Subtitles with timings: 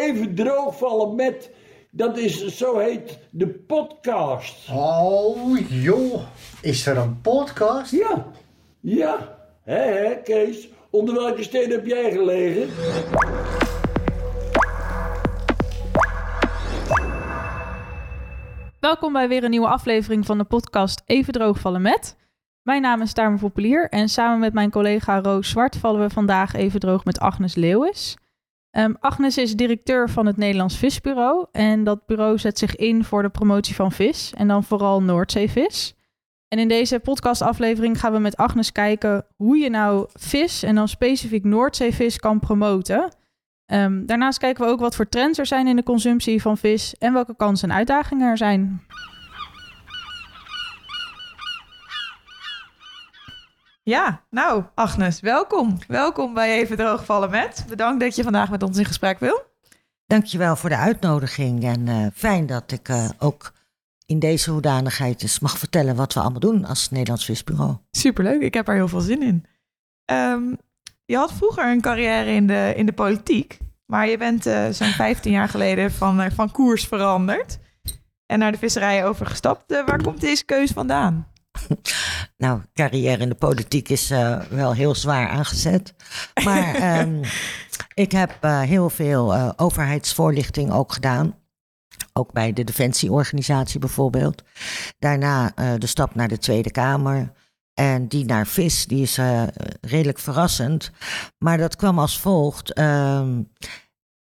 [0.00, 1.50] even droogvallen met.
[1.90, 4.70] Dat is, zo heet de podcast.
[4.70, 6.22] Oh joh,
[6.60, 7.90] is er een podcast?
[7.90, 8.26] Ja,
[8.80, 9.38] ja.
[9.62, 10.68] Hé, hé, Kees.
[10.90, 12.68] Onder welke steen heb jij gelegen?
[18.80, 22.16] Welkom bij weer een nieuwe aflevering van de podcast Even droogvallen met.
[22.62, 26.54] Mijn naam is Tamer Populier en samen met mijn collega Roos Zwart vallen we vandaag
[26.54, 28.16] even droog met Agnes Leeuwis.
[28.78, 33.22] Um, Agnes is directeur van het Nederlands Visbureau en dat bureau zet zich in voor
[33.22, 35.94] de promotie van vis en dan vooral Noordzeevis.
[36.48, 40.88] En in deze podcastaflevering gaan we met Agnes kijken hoe je nou vis en dan
[40.88, 43.12] specifiek Noordzeevis kan promoten.
[43.66, 46.94] Um, daarnaast kijken we ook wat voor trends er zijn in de consumptie van vis
[46.98, 48.82] en welke kansen en uitdagingen er zijn.
[53.84, 55.78] Ja, nou, Agnes, welkom.
[55.88, 57.64] Welkom bij Even Droogvallen met.
[57.68, 59.42] Bedankt dat je vandaag met ons in gesprek wil.
[60.06, 63.52] Dankjewel voor de uitnodiging en uh, fijn dat ik uh, ook
[64.06, 67.76] in deze hoedanigheid dus mag vertellen wat we allemaal doen als Nederlands Visbureau.
[67.90, 69.44] Superleuk, ik heb er heel veel zin in.
[70.12, 70.58] Um,
[71.04, 74.86] je had vroeger een carrière in de, in de politiek, maar je bent uh, zo'n
[74.86, 77.58] 15 jaar geleden van, van koers veranderd
[78.26, 79.82] en naar de visserij overgestapt.
[79.86, 81.31] waar komt deze keus vandaan?
[82.36, 85.94] Nou, carrière in de politiek is uh, wel heel zwaar aangezet.
[86.44, 87.20] Maar um,
[88.04, 91.36] ik heb uh, heel veel uh, overheidsvoorlichting ook gedaan.
[92.12, 94.42] Ook bij de Defensieorganisatie bijvoorbeeld.
[94.98, 97.32] Daarna de stap naar de Tweede Kamer.
[97.74, 99.18] En die naar vis, die is
[99.80, 100.90] redelijk verrassend.
[101.38, 102.78] Maar dat kwam als volgt.
[102.78, 103.50] Um,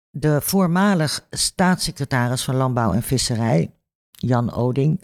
[0.10, 3.72] de voormalig staatssecretaris van Landbouw en Visserij,
[4.12, 5.04] Jan Odink,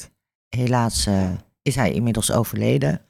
[0.50, 1.08] helaas
[1.64, 3.02] is hij inmiddels overleden.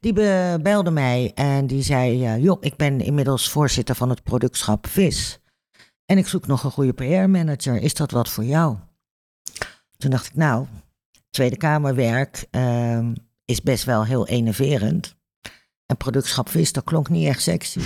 [0.00, 0.12] Die
[0.60, 5.40] belde mij en die zei: Joh, ik ben inmiddels voorzitter van het productschap Vis.
[6.06, 7.82] En ik zoek nog een goede PR-manager.
[7.82, 8.76] Is dat wat voor jou?
[9.96, 10.66] Toen dacht ik: Nou,
[11.30, 13.08] Tweede Kamerwerk uh,
[13.44, 15.16] is best wel heel enerverend.
[15.86, 17.80] En productschap vis, dat klonk niet echt sexy.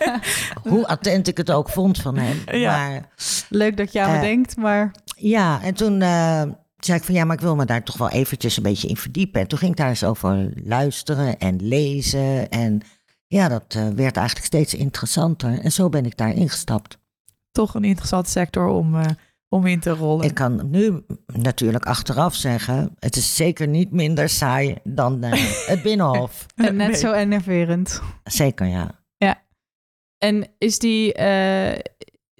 [0.70, 2.58] Hoe attent ik het ook vond van hem.
[2.58, 2.76] Ja.
[2.76, 3.08] Maar,
[3.48, 4.94] Leuk dat je aan me uh, denkt, maar...
[5.16, 6.42] Ja, en toen uh,
[6.86, 8.96] zei ik van ja, maar ik wil me daar toch wel eventjes een beetje in
[8.96, 9.40] verdiepen.
[9.40, 12.50] En toen ging ik daar eens over luisteren en lezen.
[12.50, 12.80] En
[13.26, 15.60] ja, dat uh, werd eigenlijk steeds interessanter.
[15.60, 16.98] En zo ben ik daar ingestapt.
[17.52, 19.04] Toch een interessante sector om, uh,
[19.48, 20.26] om in te rollen.
[20.26, 25.32] Ik kan nu natuurlijk achteraf zeggen, het is zeker niet minder saai dan uh,
[25.72, 26.46] het Binnenhof.
[26.54, 26.96] en net nee.
[26.96, 28.02] zo enerverend.
[28.24, 29.04] Zeker, ja.
[29.16, 29.42] Ja.
[30.18, 31.12] En is die,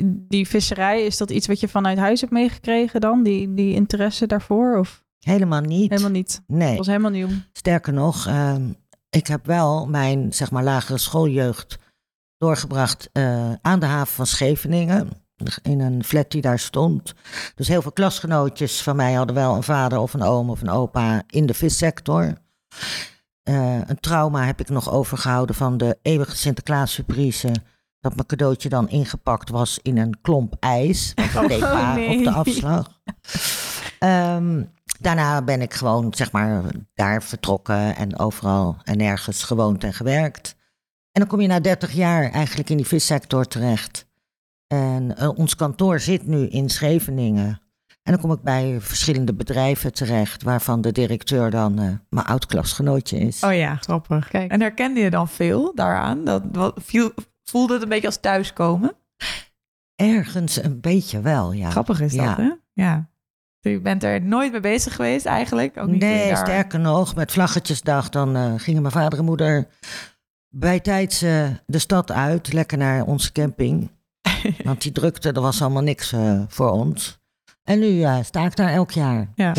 [0.05, 3.23] die visserij, is dat iets wat je vanuit huis hebt meegekregen dan?
[3.23, 4.79] Die, die interesse daarvoor?
[4.79, 5.05] Of?
[5.19, 5.91] Helemaal niet.
[5.91, 6.43] Helemaal niet.
[6.47, 6.69] Nee.
[6.69, 7.29] Het was helemaal nieuw.
[7.53, 8.55] Sterker nog, uh,
[9.11, 11.79] ik heb wel mijn zeg maar lagere schooljeugd
[12.39, 15.09] doorgebracht uh, aan de haven van Scheveningen.
[15.63, 17.15] In een flat die daar stond.
[17.55, 20.71] Dus heel veel klasgenootjes van mij hadden wel een vader of een oom of een
[20.71, 22.35] opa in de vissector.
[23.49, 27.53] Uh, een trauma heb ik nog overgehouden van de eeuwige Sinterklaas surprise
[28.07, 31.13] dat mijn cadeautje dan ingepakt was in een klomp ijs.
[31.15, 32.19] Want dat oh, nee.
[32.19, 33.01] op de afslag.
[34.01, 36.63] um, daarna ben ik gewoon, zeg maar,
[36.95, 40.57] daar vertrokken en overal en nergens gewoond en gewerkt.
[41.13, 44.07] En dan kom je na 30 jaar eigenlijk in die vissector terecht.
[44.67, 47.61] En uh, ons kantoor zit nu in Scheveningen.
[48.03, 53.19] En dan kom ik bij verschillende bedrijven terecht, waarvan de directeur dan uh, mijn oud-klasgenootje
[53.19, 53.43] is.
[53.43, 54.29] Oh ja, grappig.
[54.29, 54.51] Kijk.
[54.51, 56.25] En herkende je dan veel daaraan?
[56.25, 57.13] Dat, wat, viel,
[57.51, 58.97] Voelde het een beetje als thuiskomen?
[59.95, 61.71] Ergens een beetje wel, ja.
[61.71, 62.37] Grappig is dat, ja.
[62.37, 62.53] hè?
[62.73, 63.09] Ja.
[63.61, 65.77] Je bent er nooit mee bezig geweest eigenlijk?
[65.77, 66.37] Ook niet nee, daar...
[66.37, 69.67] sterker nog, met Vlaggetjesdag dan uh, gingen mijn vader en moeder
[70.49, 73.91] bijtijds uh, de stad uit, lekker naar onze camping.
[74.65, 77.19] Want die drukte, er was allemaal niks uh, voor ons.
[77.63, 79.33] En nu ja, sta ik daar elk jaar.
[79.35, 79.55] Ja,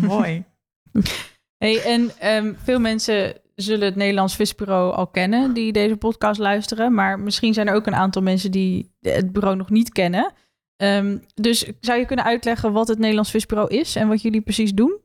[0.00, 0.44] mooi.
[1.58, 6.94] Hey, en um, veel mensen zullen het Nederlands Visbureau al kennen die deze podcast luisteren.
[6.94, 10.32] Maar misschien zijn er ook een aantal mensen die het bureau nog niet kennen.
[10.82, 14.72] Um, dus zou je kunnen uitleggen wat het Nederlands Visbureau is en wat jullie precies
[14.72, 15.00] doen?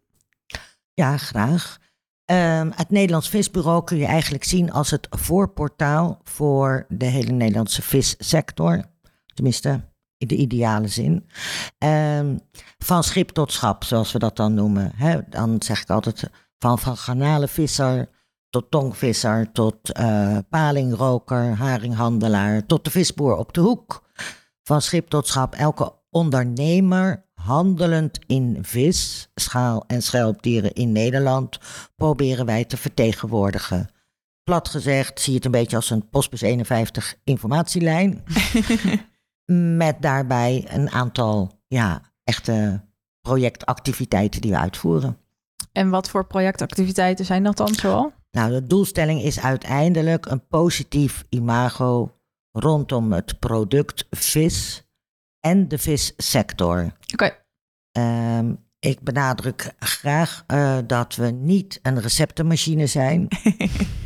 [0.94, 1.77] Ja, graag.
[2.25, 7.81] Um, het Nederlands Visbureau kun je eigenlijk zien als het voorportaal voor de hele Nederlandse
[7.81, 8.83] vissector.
[9.33, 9.81] Tenminste,
[10.18, 11.27] in de ideale zin.
[11.77, 12.39] Um,
[12.77, 14.92] van schip tot schap, zoals we dat dan noemen.
[15.30, 18.09] Dan zeg ik altijd van, van garnalenvisser
[18.51, 24.03] tot tongvisser, tot uh, palingroker, haringhandelaar, tot de visboer op de hoek.
[24.63, 31.59] Van schip tot schap, elke ondernemer handelend in vis, schaal- en schelpdieren in Nederland
[31.95, 33.89] proberen wij te vertegenwoordigen.
[34.44, 38.24] Plat gezegd zie je het een beetje als een Postbus 51 informatielijn.
[39.77, 42.86] Met daarbij een aantal ja, echte
[43.21, 45.18] projectactiviteiten die we uitvoeren.
[45.71, 48.13] En wat voor projectactiviteiten zijn dat dan zoal?
[48.31, 52.16] Nou, de doelstelling is uiteindelijk een positief imago
[52.51, 54.88] rondom het product vis
[55.39, 56.92] en de vissector.
[57.13, 57.38] Oké.
[57.92, 63.28] Ehm, ik benadruk graag eh, dat we niet een receptenmachine zijn.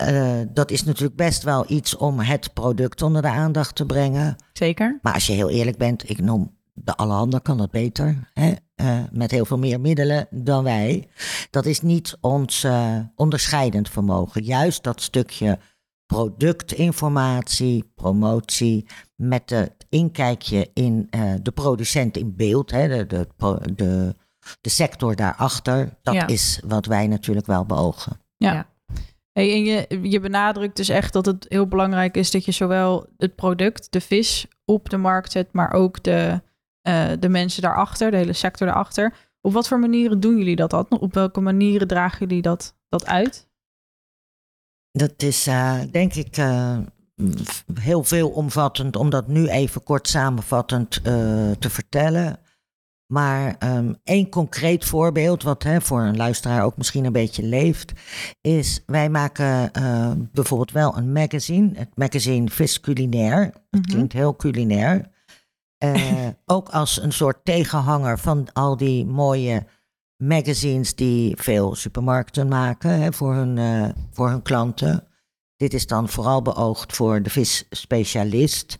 [0.00, 4.36] Eh, dat is natuurlijk best wel iets om het product onder de aandacht te brengen.
[4.52, 4.98] Zeker.
[5.02, 8.30] Maar als je heel eerlijk bent, ik noem de Allerhande kan dat beter.
[8.32, 8.52] Hè?
[8.74, 11.08] eh, met heel veel meer middelen dan wij.
[11.50, 14.44] Dat is niet ons eh, onderscheidend vermogen.
[14.44, 15.58] Juist dat stukje
[16.06, 18.86] productinformatie, promotie,
[19.16, 23.26] met het inkijkje in eh, de producent in beeld, hè, de, de,
[23.74, 24.14] de,
[24.60, 26.26] de sector daarachter, dat Ja.
[26.26, 28.20] is wat wij natuurlijk wel beogen.
[29.32, 33.06] Hey, en je, je benadrukt dus echt dat het heel belangrijk is dat je zowel
[33.16, 36.42] het product, de vis, op de markt zet, maar ook de,
[36.82, 39.14] eh, de mensen daarachter, de hele sector daarachter.
[39.40, 40.86] Op wat voor manieren doen jullie dat dan?
[40.88, 43.48] Op welke manieren dragen jullie dat, dat uit?
[44.92, 46.78] Dat is eh, denk ik eh,
[47.74, 50.90] heel veelomvattend om dat nu even kort samenvattend
[51.58, 52.38] te vertellen.
[53.12, 57.92] Maar ehm, één concreet voorbeeld, wat hè, voor een luisteraar ook misschien een beetje leeft,
[58.40, 59.70] is wij maken
[60.32, 63.50] bijvoorbeeld wel een magazine, het magazine Vis Culinair.
[63.70, 63.90] Dat Mhm.
[63.90, 65.09] klinkt heel culinair.
[65.80, 69.66] Eh, ook als een soort tegenhanger van al die mooie
[70.16, 75.06] magazines die veel supermarkten maken hè, voor, hun, eh, voor hun klanten.
[75.56, 78.78] Dit is dan vooral beoogd voor de visspecialist.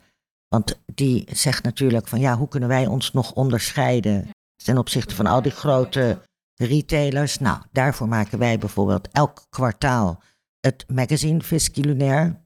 [0.48, 4.28] Want die zegt natuurlijk van ja, hoe kunnen wij ons nog onderscheiden
[4.64, 6.22] ten opzichte van al die grote
[6.54, 7.38] retailers?
[7.38, 10.22] Nou, daarvoor maken wij bijvoorbeeld elk kwartaal
[10.60, 12.40] het magazine Vis Culinair.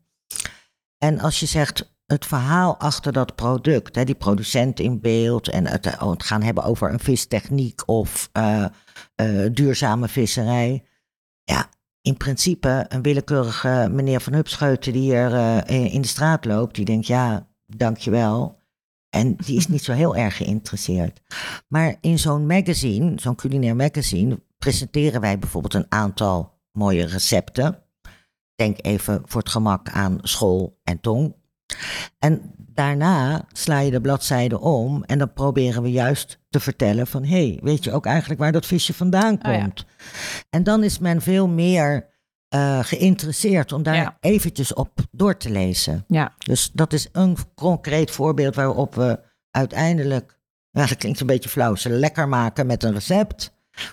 [0.99, 5.67] En als je zegt het verhaal achter dat product, hè, die producent in beeld en
[5.67, 8.65] het, eh, het gaan hebben over een vistechniek of eh,
[9.15, 10.85] eh, duurzame visserij.
[11.45, 11.69] Ja,
[12.05, 17.07] in principe een willekeurige meneer van Hupscheuten die eh, in de straat loopt, die denkt
[17.07, 18.59] ja, dankjewel.
[19.11, 21.21] En die is niet zo heel erg geïnteresseerd.
[21.69, 27.83] Maar in zo'n magazine, zo'n culinair magazine, presenteren wij bijvoorbeeld een aantal mooie recepten.
[28.55, 31.35] Denk even voor het gemak aan school en tong.
[32.19, 37.25] En daarna sla je de bladzijde om en dan proberen we juist te vertellen van...
[37.25, 39.61] hé, hey, weet je ook eigenlijk waar dat visje vandaan Oh ja.
[39.61, 39.85] komt?
[40.51, 42.13] En dan is men veel meer
[42.49, 44.17] eh, geïnteresseerd om daar Ja.
[44.21, 46.05] eventjes op door te lezen.
[46.09, 46.33] Ja.
[46.39, 50.39] Dus dat is een concreet voorbeeld waarop we uiteindelijk...
[50.71, 53.53] Ja, dat klinkt een beetje flauw, ze lekker maken met een recept...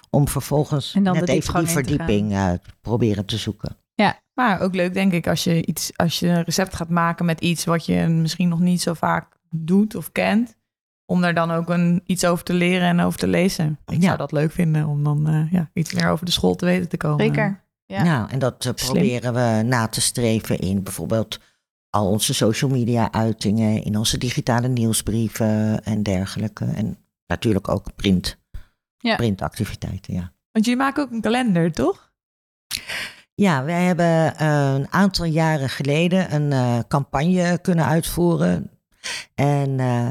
[0.09, 3.75] om vervolgens En dan net even die verdieping eh, proberen te zoeken.
[4.33, 7.41] Maar ook leuk, denk ik, als je, iets, als je een recept gaat maken met
[7.41, 10.55] iets wat je misschien nog niet zo vaak doet of kent.
[11.05, 13.79] Om daar dan ook een, iets over te leren en over te lezen.
[13.85, 14.01] Ik Ja.
[14.01, 16.89] zou dat leuk vinden om dan eh, ja, iets meer over de school te weten
[16.89, 17.25] te komen.
[17.25, 17.63] Zeker.
[17.85, 18.03] Ja.
[18.03, 21.39] Ja, en dat eh, proberen we na te streven in bijvoorbeeld
[21.89, 26.65] al onze social media uitingen, in onze digitale nieuwsbrieven en dergelijke.
[26.65, 26.97] En
[27.27, 28.37] natuurlijk ook print,
[28.97, 29.15] Ja.
[29.15, 30.33] printactiviteiten, ja.
[30.51, 32.11] Want jullie maken ook een kalender, toch?
[33.41, 38.69] Ja, wij hebben eh, een aantal jaren geleden een eh, campagne kunnen uitvoeren.
[39.35, 40.07] En eh,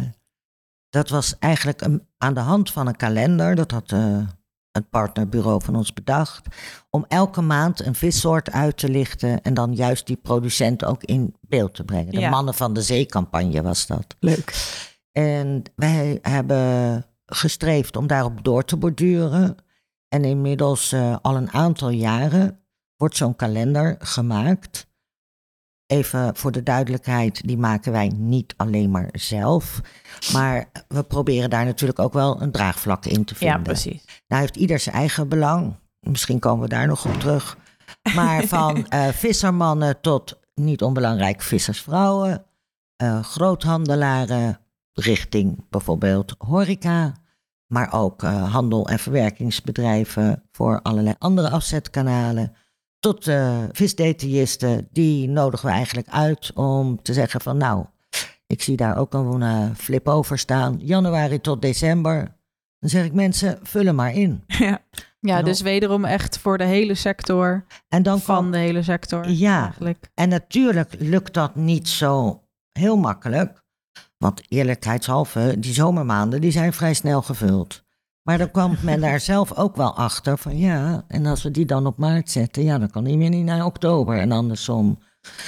[0.88, 3.54] dat was eigenlijk een, aan de hand van een kalender.
[3.54, 6.46] Dat had een partnerbureau van ons bedacht.
[6.90, 9.42] Om elke maand een vissoort uit te lichten.
[9.42, 12.12] En dan juist die producent ook in beeld te brengen.
[12.12, 12.30] De Ja.
[12.30, 14.16] Mannen van de Zee campagne was dat.
[14.20, 14.78] Leuk.
[15.12, 19.56] En wij hebben gestreefd om daarop door te borduren.
[20.08, 22.59] En inmiddels al een aantal jaren
[23.00, 24.88] wordt zo'n kalender gemaakt.
[25.86, 29.80] Even voor de duidelijkheid, die maken wij niet alleen maar zelf.
[30.32, 33.56] Maar we proberen daar natuurlijk ook wel een draagvlak in te vinden.
[33.56, 34.04] Ja, precies.
[34.26, 35.76] Nou heeft ieder zijn eigen belang.
[36.00, 37.56] Misschien komen we daar nog op terug.
[38.14, 42.44] Maar van eh, vissermannen tot niet onbelangrijk vissersvrouwen,
[42.96, 44.60] eh, groothandelaren
[44.92, 47.14] richting bijvoorbeeld horeca,
[47.66, 52.56] maar ook eh, handel- en verwerkingsbedrijven voor allerlei andere afzetkanalen.
[53.00, 57.84] Tot eh visdetailisten, die nodigen we eigenlijk uit om te zeggen van nou,
[58.46, 62.38] ik zie daar ook een flip over staan, januari tot december.
[62.78, 64.44] Dan zeg ik mensen, vul hem maar in.
[64.58, 64.78] Ja.
[65.22, 69.28] Ja, dus wederom echt voor de hele sector, En dan van kan, de hele sector
[69.28, 69.62] Ja.
[69.62, 70.10] eigenlijk.
[70.14, 72.42] En natuurlijk lukt dat niet zo
[72.72, 73.62] heel makkelijk.
[74.18, 77.84] Want eerlijkheidshalve, die zomermaanden die zijn vrij snel gevuld.
[78.30, 81.64] Maar dan kwam men daar zelf ook wel achter van ja, en als we die
[81.64, 84.98] dan op maart zetten, ja, dan kan die weer niet naar oktober en andersom.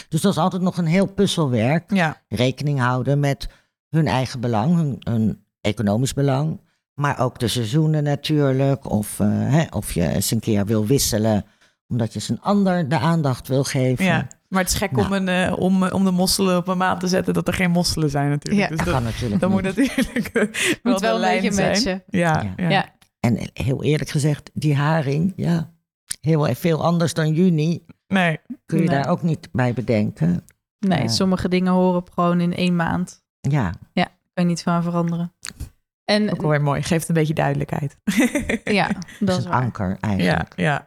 [0.08, 1.94] Dus dat is altijd nog een heel puzzelwerk.
[1.94, 2.22] Ja.
[2.28, 3.48] Rekening houden met
[3.88, 6.60] hun eigen belang, hun, hun economisch belang.
[6.94, 8.90] Maar ook de seizoenen natuurlijk.
[8.90, 11.44] Of, eh, hè, of je eens een keer wil wisselen
[11.88, 14.04] omdat je eens een ander de aandacht wil geven.
[14.04, 14.28] Ja.
[14.52, 15.06] Maar het is gek Nou.
[15.06, 17.70] om, een, eh, om, om de mosselen op een maand te zetten dat er geen
[17.70, 18.62] mosselen zijn natuurlijk.
[18.62, 18.68] Ja.
[18.68, 20.32] Dus Dat dat, kan natuurlijk dan moet natuurlijk eh,
[20.82, 21.70] wel, Moet wel een lijn beetje zijn.
[21.70, 22.02] matchen.
[22.08, 22.52] Ja, Ja.
[22.56, 22.68] ja.
[22.68, 22.88] Ja.
[23.20, 25.72] En heel eerlijk gezegd, die haring, ja,
[26.20, 27.84] heel veel anders dan juni.
[28.06, 28.96] Nee, Kun je Nee.
[28.96, 30.44] daar ook niet bij bedenken.
[30.78, 31.08] Nee, Ja.
[31.08, 33.24] sommige dingen horen gewoon in één maand.
[33.40, 33.72] Ja,
[34.34, 35.32] Kan je niet van veranderen.
[36.04, 36.82] En ook weer mooi.
[36.82, 37.96] Geeft een beetje duidelijkheid.
[38.64, 39.62] ja, dat dat is is een waar.
[39.62, 40.52] anker ja, eigenlijk.
[40.56, 40.84] ja.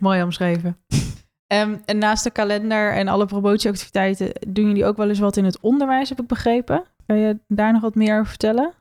[0.00, 0.76] Mooi omschreven.
[1.52, 5.44] Ehm, en naast de kalender en alle promotieactiviteiten doen jullie ook wel eens wat in
[5.44, 6.84] het onderwijs, heb ik begrepen.
[7.06, 8.72] Kan je daar nog wat meer over vertellen?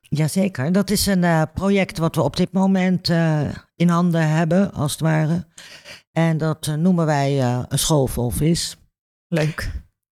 [0.00, 3.40] Jazeker, dat is een eh, project wat we op dit moment eh,
[3.76, 5.46] in handen hebben, als het ware.
[6.12, 8.76] En dat eh, noemen wij eh, een school vol vis.
[9.28, 9.70] Leuk.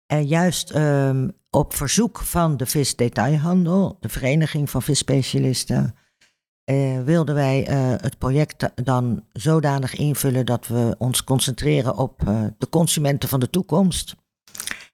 [0.05, 5.95] En juist ehm, op verzoek van de visdetailhandel, de Vereniging van Visspecialisten,
[6.67, 12.43] eh, wilden wij eh, het project dan zodanig invullen dat we ons concentreren op eh,
[12.57, 14.15] de consumenten van de toekomst.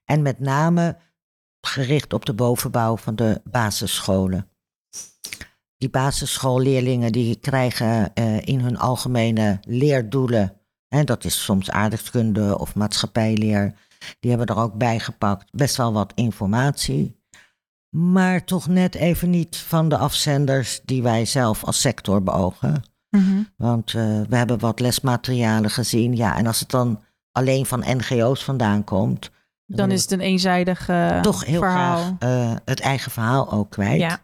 [0.04, 0.96] En met name
[1.60, 4.48] gericht op de bovenbouw van de basisscholen.
[5.76, 8.14] Die basisschoolleerlingen die krijgen
[8.44, 13.74] in hun algemene leerdoelen, hè, dat is soms aardrijkskunde of maatschappijleer,
[14.20, 15.52] die hebben er ook bij gepakt.
[15.52, 17.23] Best wel wat informatie.
[17.96, 22.82] Maar toch net even niet van de afzenders die wij zelf als sector beogen.
[23.56, 26.16] Want eh, we hebben wat lesmaterialen gezien.
[26.16, 29.30] Ja, en als het dan alleen van NGO's vandaan komt.
[29.66, 32.16] Dan is het een eenzijdig eh, toch heel verhaal.
[32.18, 34.00] graag eh, het eigen verhaal ook kwijt.
[34.00, 34.18] Ja.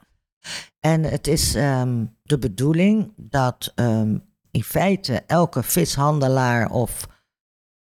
[0.80, 4.18] En het is ehm, de bedoeling dat ehm,
[4.50, 7.06] in feite elke vishandelaar of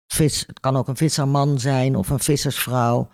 [0.06, 3.08] vis, het kan ook een visserman zijn of een vissersvrouw,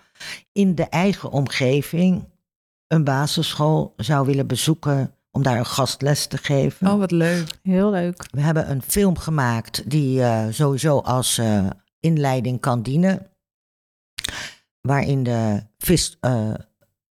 [0.51, 2.31] in de eigen omgeving
[2.93, 6.87] een basisschool zou willen bezoeken om daar een gastles te geven.
[6.87, 7.47] Oh, wat leuk.
[7.63, 8.25] Heel leuk.
[8.31, 11.65] We hebben een film gemaakt die eh, sowieso als eh,
[11.99, 13.27] inleiding kan dienen.
[14.81, 16.53] Waarin de vis eh,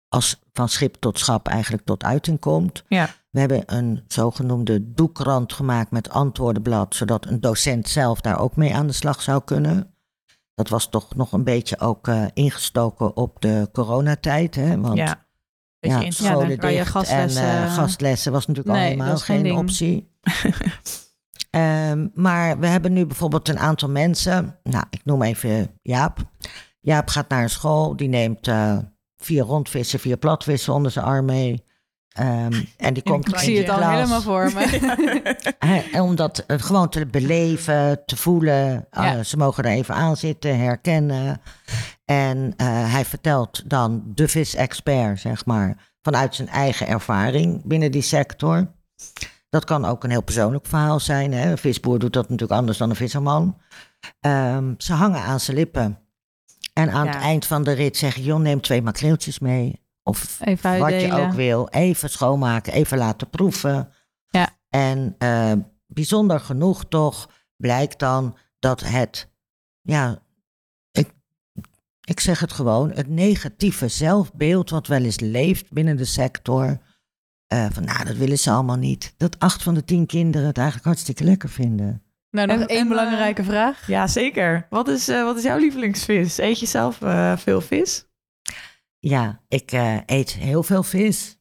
[0.08, 2.84] als van schip tot schap eigenlijk tot uiting komt.
[2.88, 3.08] Ja.
[3.30, 8.74] We hebben een zogenoemde doekrand gemaakt met antwoordenblad, zodat een docent zelf daar ook mee
[8.74, 9.94] aan de slag zou kunnen.
[10.54, 14.54] Dat was toch nog een beetje ook eh, ingestoken op de coronatijd.
[14.54, 14.80] Hè?
[14.80, 15.28] Want Ja.
[15.80, 19.18] Beetje ja, scholen kan je gastlessen- en eh, gastlessen was natuurlijk al Nee, helemaal dat
[19.18, 20.08] is geen optie.
[21.50, 24.58] Ehm, maar we hebben nu bijvoorbeeld een aantal mensen.
[24.62, 26.18] Nou, ik noem even Jaap.
[26.80, 27.96] Jaap gaat naar een school.
[27.96, 28.78] Die neemt eh,
[29.16, 31.64] vier rondvissen, vier platvissen onder zijn arm mee.
[32.10, 35.38] Ehm, en die komt Ik zie het al helemaal voor me.
[35.92, 38.86] En om dat eh, gewoon te beleven, te voelen.
[38.90, 39.16] Ja.
[39.16, 41.40] Eh, ze mogen er even aan zitten, herkennen.
[42.10, 48.02] En eh, hij vertelt dan de visexpert, zeg maar, vanuit zijn eigen ervaring binnen die
[48.02, 48.72] sector.
[49.48, 51.32] Dat kan ook een heel persoonlijk verhaal zijn.
[51.32, 51.50] Hè?
[51.50, 53.58] Een visboer doet dat natuurlijk anders dan een visserman.
[54.20, 55.98] Ehm, ze hangen aan zijn lippen.
[56.72, 57.12] En aan Ja.
[57.12, 59.84] het eind van de rit zeggen: joh, neem twee makreeltjes mee.
[60.02, 61.68] Of Even wat je ook wil.
[61.68, 63.92] Even schoonmaken, even laten proeven.
[64.28, 64.48] Ja.
[64.68, 65.52] En eh,
[65.86, 69.28] bijzonder genoeg toch blijkt dan dat het,
[69.80, 70.18] ja,
[72.10, 76.78] ik zeg het gewoon, het negatieve zelfbeeld wat wel eens leeft binnen de sector.
[77.46, 79.14] eh, van nou, dat willen ze allemaal niet.
[79.16, 82.02] Dat acht van de tien kinderen het eigenlijk hartstikke lekker vinden.
[82.30, 83.86] Nou, nog En- één en, belangrijke vraag.
[83.86, 84.66] Ja, zeker.
[84.70, 86.38] Wat is, eh, wat is jouw lievelingsvis?
[86.38, 88.04] Eet je zelf eh, veel vis?
[88.98, 91.38] Ja, ik eh, eet heel veel vis.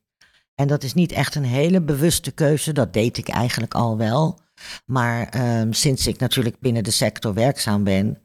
[0.55, 2.71] En dat is niet echt een hele bewuste keuze.
[2.73, 4.39] Dat deed ik eigenlijk al wel.
[4.85, 8.17] Maar ehm, sinds ik natuurlijk binnen de sector werkzaam ben,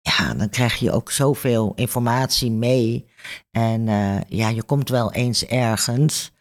[0.00, 3.06] ja, dan krijg je ook zoveel informatie mee.
[3.50, 6.32] En eh, ja, je komt wel eens ergens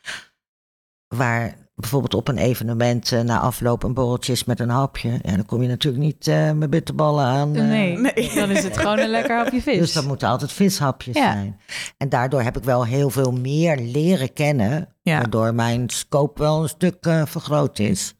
[1.07, 5.09] waar bijvoorbeeld op een evenement eh, na afloop een borreltje is met een hapje.
[5.23, 7.51] Ja, dan kom je natuurlijk niet eh, met bitterballen aan.
[7.51, 8.31] nee, nee.
[8.35, 9.77] dan is het gewoon een lekker hapje vis.
[9.77, 11.31] dus dat moeten altijd vishapjes Ja.
[11.31, 11.59] zijn.
[11.97, 14.95] En daardoor heb ik wel heel veel meer leren kennen.
[15.01, 15.17] Ja.
[15.17, 18.15] Waardoor mijn scope wel een stuk eh, vergroot is.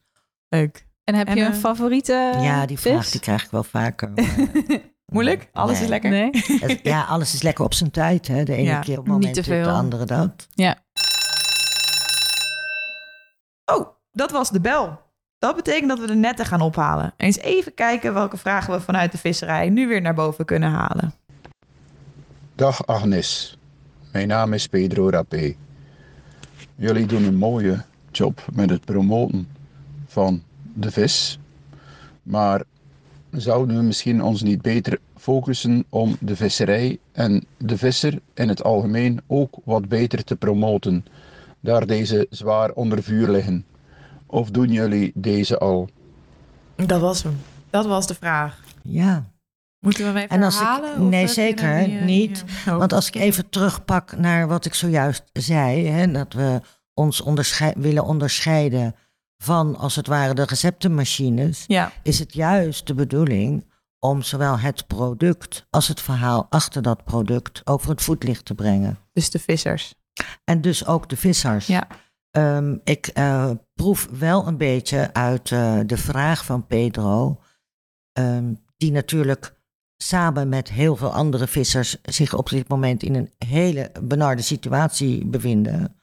[0.49, 0.85] Leuk.
[1.03, 2.91] En heb En, je een favoriete ja, die vis?
[2.91, 4.11] vraag die krijg ik wel vaker.
[5.11, 5.49] Moeilijk?
[5.53, 5.83] Alles nee.
[5.83, 6.09] is lekker?
[6.09, 6.29] Nee?
[6.83, 8.27] Ja, alles is lekker op zijn tijd.
[8.27, 8.43] Hè?
[8.43, 10.47] De ene Ja, keer op moment dit, de andere dat.
[13.65, 15.01] Oh, dat was de bel.
[15.39, 17.13] Dat betekent dat we de netten gaan ophalen.
[17.17, 21.13] Eens even kijken welke vragen we vanuit de visserij nu weer naar boven kunnen halen.
[22.55, 23.57] Dag Agnes,
[24.11, 25.55] mijn naam is Pedro Rapé.
[26.75, 29.49] Jullie doen een mooie job met het promoten
[30.07, 31.39] van de vis.
[32.23, 32.63] Maar
[33.31, 38.63] zouden we misschien ons niet beter focussen om de visserij en de visser in het
[38.63, 41.05] algemeen ook wat beter te promoten,
[41.59, 43.65] daar deze zwaar onder vuur liggen?
[44.25, 45.89] Of doen jullie deze al?
[46.75, 47.37] Dat was hem.
[47.69, 48.63] Dat was de vraag.
[48.81, 49.25] Ja,
[49.79, 51.09] Moeten we hem even En als ik- herhalen?
[51.09, 52.43] nee, zeker hier- niet.
[52.63, 52.73] hier?
[52.73, 52.79] Oh.
[52.79, 56.61] want als ik even terugpak naar wat ik zojuist zei, hè, dat we
[56.93, 58.95] ons onderschei- willen onderscheiden
[59.37, 63.65] van als het ware de receptenmachines, Ja, is het juist de bedoeling
[63.99, 68.97] om zowel het product als het verhaal achter dat product over het voetlicht te brengen.
[69.13, 69.95] dus de vissers.
[70.43, 71.67] En dus ook de vissers.
[71.67, 71.87] Ja.
[72.31, 77.39] Ehm, ik eh, proef wel een beetje uit eh, de vraag van Pedro,
[78.11, 79.55] ehm, die natuurlijk
[79.97, 85.25] samen met heel veel andere vissers zich op dit moment in een hele benarde situatie
[85.25, 85.95] bevinden.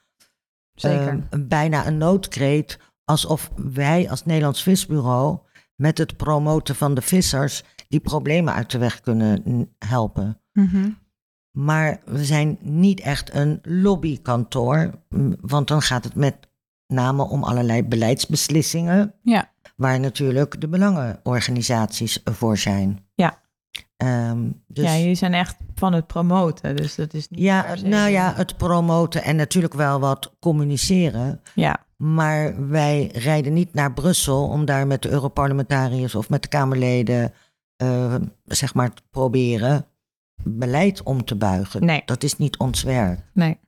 [0.73, 1.07] Zeker.
[1.29, 5.39] Ehm, bijna een noodkreet, alsof wij als Nederlands Visbureau
[5.75, 10.41] met het promoten van de vissers die problemen uit de weg kunnen mm, helpen.
[10.53, 10.89] Mhm.
[11.51, 14.91] Maar we zijn niet echt een lobbykantoor,
[15.41, 16.35] want dan gaat het met
[16.87, 19.51] name om allerlei beleidsbeslissingen, Ja.
[19.75, 23.05] waar natuurlijk de belangenorganisaties voor zijn.
[23.15, 23.43] Ja.
[23.97, 27.39] Ehm, dus, ja, ja, jullie zijn echt van het promoten, dus dat is niet
[27.77, 31.41] se- nou ja, het promoten en natuurlijk wel wat communiceren.
[31.53, 36.47] Ja, Maar wij rijden niet naar Brussel om daar met de Europarlementariërs of met de
[36.47, 37.33] Kamerleden,
[37.75, 39.85] eh, zeg maar, te proberen
[40.43, 41.85] beleid om te buigen.
[41.85, 42.01] Nee.
[42.05, 43.19] Dat is niet ons werk.
[43.33, 43.59] nee.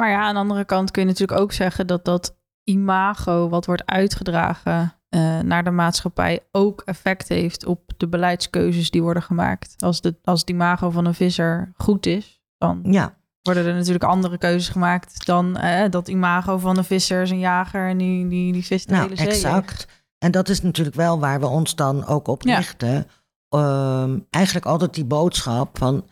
[0.00, 3.66] Maar ja, aan de andere kant kun je natuurlijk ook zeggen dat dat imago wat
[3.66, 9.74] wordt uitgedragen eh, naar de maatschappij ook effect heeft op de beleidskeuzes die worden gemaakt.
[9.78, 14.04] Als, de, als het imago van een visser goed is, dan Ja, worden er natuurlijk
[14.04, 18.28] andere keuzes gemaakt dan eh, dat imago van een visser is een jager en die,
[18.28, 19.26] die, die vist de nou, hele zee.
[19.28, 19.86] exact.
[20.18, 22.56] En dat is natuurlijk wel waar we ons dan ook op Ja.
[22.56, 23.06] richten.
[23.48, 26.04] Ehm, eigenlijk altijd die boodschap van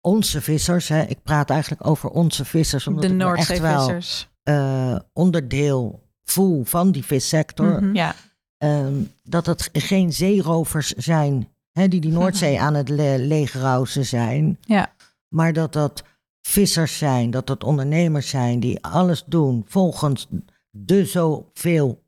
[0.00, 0.88] onze vissers.
[0.88, 4.28] Hè, ik praat eigenlijk over onze vissers, omdat De Noordzeevissers.
[4.42, 7.82] eh, onderdeel voel van die vissector.
[7.82, 7.94] Mhm.
[7.94, 8.14] Ja,
[8.58, 13.46] Ehm, dat het geen zeerovers zijn hè, die die Noordzee aan het le
[14.00, 14.58] zijn.
[14.60, 14.92] Ja.
[15.28, 16.02] Maar dat dat
[16.42, 20.28] vissers zijn, dat dat ondernemers zijn die alles doen volgens
[20.70, 22.02] de zoveel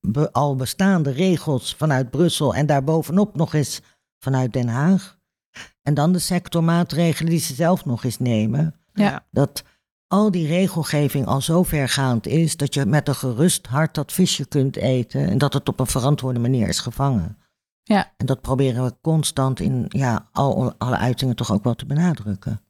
[0.00, 3.80] be- al bestaande regels vanuit Brussel en daarbovenop nog eens
[4.18, 5.20] vanuit Den Haag.
[5.82, 8.74] En dan de sectormaatregelen die ze zelf nog eens nemen.
[8.92, 9.26] Ja.
[9.30, 9.64] Dat
[10.06, 14.46] al die regelgeving al zo vergaand is dat je met een gerust hart dat visje
[14.46, 17.38] kunt eten en dat het op een verantwoorde manier is gevangen.
[17.82, 18.12] Ja.
[18.16, 22.60] En dat proberen we constant in ja, al, alle uitingen toch ook wel te benadrukken.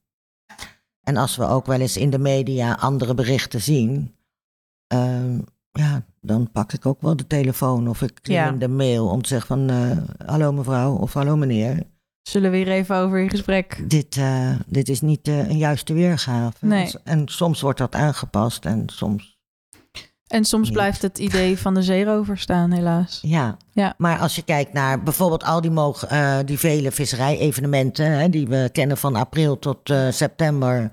[1.02, 4.14] En als we ook wel eens in de media andere berichten zien,
[4.86, 5.38] ehm,
[5.72, 8.48] ja, dan pak ik ook wel de telefoon of ik klim Ja.
[8.48, 11.82] in de mail om te zeggen van eh, hallo mevrouw of hallo meneer.
[12.22, 13.84] Zullen we hier even over in gesprek?
[13.88, 16.66] Dit, eh, dit is niet eh, een juiste weergave.
[16.66, 16.90] Nee.
[17.04, 19.31] En soms wordt dat aangepast en soms
[20.32, 20.72] En soms Niet.
[20.72, 23.18] blijft het idee van de zeerover staan, helaas.
[23.22, 23.56] Ja.
[23.72, 23.94] Ja.
[23.96, 25.70] maar als je kijkt naar bijvoorbeeld al die,
[26.08, 28.06] eh, die vele visserij-evenementen...
[28.06, 30.90] Hè, die we kennen van april tot eh, september...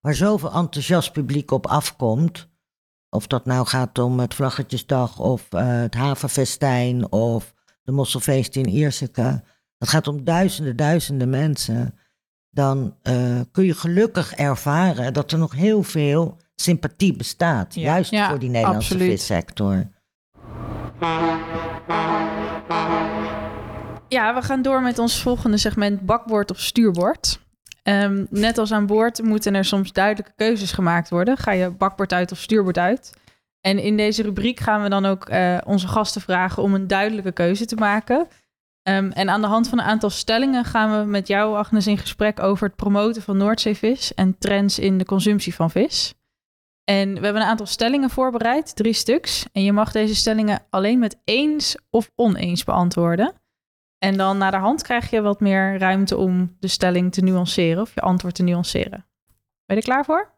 [0.00, 2.48] waar zoveel enthousiast publiek op afkomt...
[3.08, 7.12] of dat nou gaat om het Vlaggetjesdag of eh, het Havenfestijn...
[7.12, 9.42] of de Mosselfeest in Ierseke...
[9.78, 11.98] dat gaat om duizenden, duizenden mensen...
[12.50, 12.96] dan
[13.52, 17.74] kun je gelukkig ervaren dat er nog heel veel sympathie bestaat...
[17.74, 17.82] Ja.
[17.82, 19.10] juist Ja, voor die Nederlandse absoluut.
[19.10, 19.86] vissector.
[24.08, 27.40] Ja, we gaan door met ons volgende segment bakboord of stuurbord.
[27.82, 31.36] Ehm, net als aan boord moeten er soms duidelijke keuzes gemaakt worden.
[31.36, 33.12] Ga je bakboord uit of stuurbord uit?
[33.60, 37.32] En in deze rubriek gaan we dan ook eh, onze gasten vragen om een duidelijke
[37.32, 38.28] keuze te maken.
[38.82, 41.98] Ehm, en aan de hand van een aantal stellingen gaan we met jou, Agnes, in
[41.98, 46.14] gesprek over het promoten van Noordzeevis en trends in de consumptie van vis.
[46.90, 49.46] En we hebben een aantal stellingen voorbereid, drie stuks.
[49.52, 53.32] En je mag deze stellingen alleen met eens of oneens beantwoorden.
[53.98, 57.82] En dan naar de hand krijg je wat meer ruimte om de stelling te nuanceren
[57.82, 59.06] of je antwoord te nuanceren.
[59.66, 60.34] Ben je er klaar voor?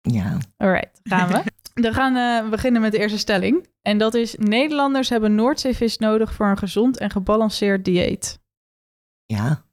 [0.00, 0.38] Ja.
[0.56, 1.42] Alright, gaan we.
[1.82, 3.68] We gaan eh, beginnen met de eerste stelling.
[3.82, 8.40] En dat is: Nederlanders hebben Noordzeevis nodig voor een gezond en gebalanceerd dieet.
[9.26, 9.64] Ja,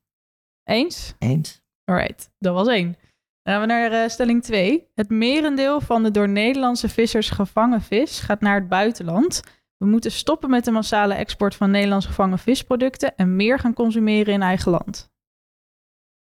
[0.63, 1.13] Eens?
[1.19, 1.61] eens.
[1.85, 2.95] Alright, dat was één.
[3.43, 4.88] Dan gaan we naar eh, stelling 2.
[4.95, 9.41] Het merendeel van de door Nederlandse vissers gevangen vis gaat naar het buitenland.
[9.78, 14.34] We moeten stoppen met de massale export van Nederlands gevangen visproducten en meer gaan consumeren
[14.34, 15.10] in eigen land.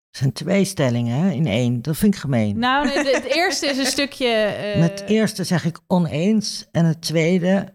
[0.10, 1.82] Het zijn twee stellingen hè, in één.
[1.82, 2.60] Dat vind ik gemeen.
[2.60, 4.28] Nou, nee, het eerste is een stukje.
[4.28, 7.74] eh, Met het eerste zeg ik oneens en het tweede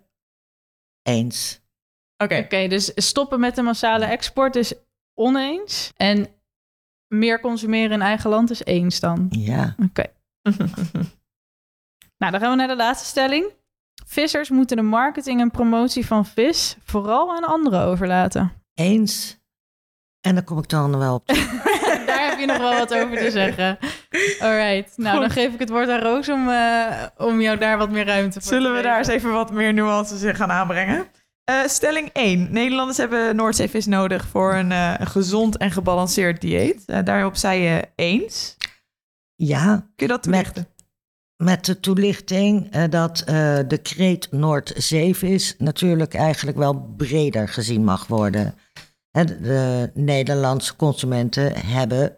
[1.02, 1.60] eens.
[2.16, 2.38] Oké.
[2.38, 4.74] Oké, dus stoppen met de massale export is
[5.14, 5.92] oneens.
[5.96, 6.26] En
[7.10, 9.26] meer consumeren in eigen land is eens dan.
[9.30, 9.74] Ja.
[9.78, 10.04] Oké.
[12.20, 13.52] Nou, dan gaan we naar de laatste stelling.
[14.06, 18.52] Vissers moeten de marketing en promotie van vis vooral aan anderen overlaten.
[18.74, 19.38] Eens.
[20.20, 21.26] En dan kom ik dan wel op.
[22.06, 23.78] Daar heb je nog wel wat over te zeggen.
[24.38, 27.90] Alright, nou dan geef ik het woord aan Roos om, eh, om jou daar wat
[27.90, 31.06] meer ruimte voor Zullen te we daar eens even wat meer nuances in gaan aanbrengen?
[31.50, 32.52] Eh, stelling 1.
[32.52, 36.84] Nederlanders hebben Noordzeevis nodig voor een, eh, gezond en gebalanceerd dieet.
[36.86, 38.56] Eh, daarop zei je eens.
[39.34, 40.68] Ja, Kun je dat Met- toelichten?
[41.36, 43.16] met de toelichting dat
[43.68, 48.54] de kreet Noordzeevis natuurlijk eigenlijk wel breder gezien mag worden.
[49.10, 52.16] De, de Nederlandse consumenten hebben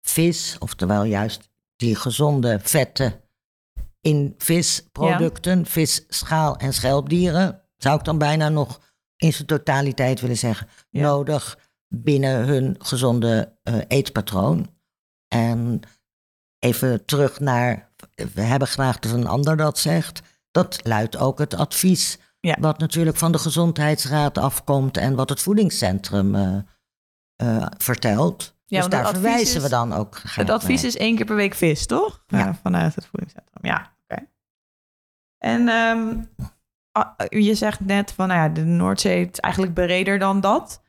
[0.00, 3.20] vis, oftewel juist die gezonde vetten
[4.00, 8.80] in visproducten, vis, schaal en schelpdieren, zou ik dan bijna nog
[9.16, 11.02] in zijn totaliteit willen zeggen, Ja.
[11.02, 14.74] nodig binnen hun gezonde eh, eetpatroon.
[15.28, 15.80] En
[16.58, 17.90] even terug naar,
[18.34, 20.22] we hebben graag dat een ander dat zegt.
[20.50, 22.56] Dat luidt ook het advies, Ja.
[22.60, 26.58] wat natuurlijk van de Gezondheidsraad afkomt en wat het voedingscentrum eh,
[27.36, 28.54] eh, vertelt.
[28.66, 30.90] Ja, dus daar verwijzen is- we dan ook graag Het advies naar.
[30.90, 32.22] is één keer per week vis, toch?
[32.26, 32.54] Ja.
[32.62, 33.64] Vanuit het voedingscentrum.
[33.64, 34.26] Ja, oké.
[35.38, 36.22] En ehm,
[37.28, 40.82] je zegt net van, nou ja, de Noordzee is eigenlijk breder dan dat.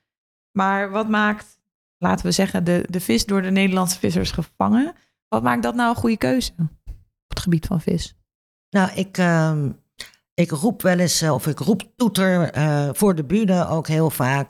[0.52, 1.60] Maar wat maakt,
[1.98, 4.94] laten we zeggen, de, de vis door de Nederlandse vissers gevangen?
[5.28, 8.16] Wat maakt dat nou een goede keuze op het gebied van vis?
[8.70, 9.70] Nou, ik, ehm,
[10.34, 14.10] ik roep wel eens, eh, of ik roep toeter eh, voor de bühne ook heel
[14.10, 14.50] vaak,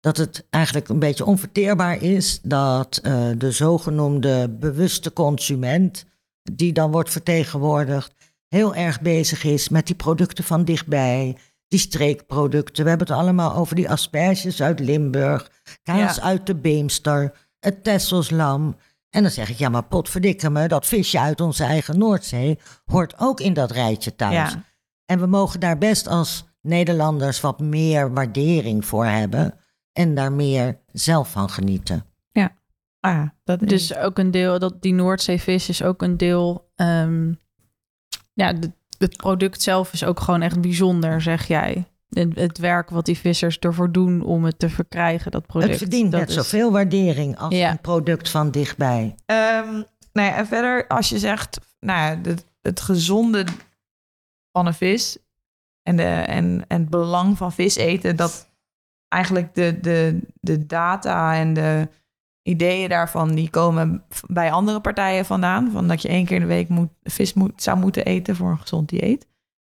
[0.00, 6.06] dat het eigenlijk een beetje onverteerbaar is dat eh, de zogenoemde bewuste consument,
[6.42, 8.14] die dan wordt vertegenwoordigd,
[8.54, 11.36] heel erg bezig is met die producten van dichtbij,
[11.68, 12.82] die streekproducten.
[12.82, 15.50] We hebben het allemaal over die asperges uit Limburg,
[15.82, 16.22] kaas Ja.
[16.22, 18.76] uit de Beemster, het Tesselslam.
[19.10, 23.14] En dan zeg ik, ja, maar potverdikke me, dat visje uit onze eigen Noordzee hoort
[23.18, 24.34] ook in dat rijtje thuis.
[24.52, 24.64] Ja.
[25.06, 29.54] En we mogen daar best als Nederlanders wat meer waardering voor hebben
[29.92, 32.04] en daar meer zelf van genieten.
[33.00, 36.70] Ah, ja, dat is Dus ook een deel, dat die Noordzeevis is ook een deel.
[36.74, 37.32] ehm,
[38.34, 41.84] ja, de- het product zelf is ook gewoon echt bijzonder, zeg jij.
[42.08, 45.70] Het, het werk wat die vissers ervoor doen om het te verkrijgen, dat product.
[45.70, 47.70] het verdient dat net is- zoveel waardering als Ja.
[47.70, 49.14] een product van dichtbij.
[49.26, 49.72] Ehm,
[50.12, 53.44] nou ja, en verder, als je zegt, nou ja, het, het gezonde
[54.52, 55.18] van een vis
[55.82, 58.50] en, de, en, en het belang van vis eten, dat
[59.08, 61.88] eigenlijk de, de, de data en de
[62.48, 65.70] ideeën daarvan, die komen bij andere partijen vandaan.
[65.70, 68.50] Van dat je één keer in de week moet, vis moet, zou moeten eten voor
[68.50, 69.26] een gezond dieet.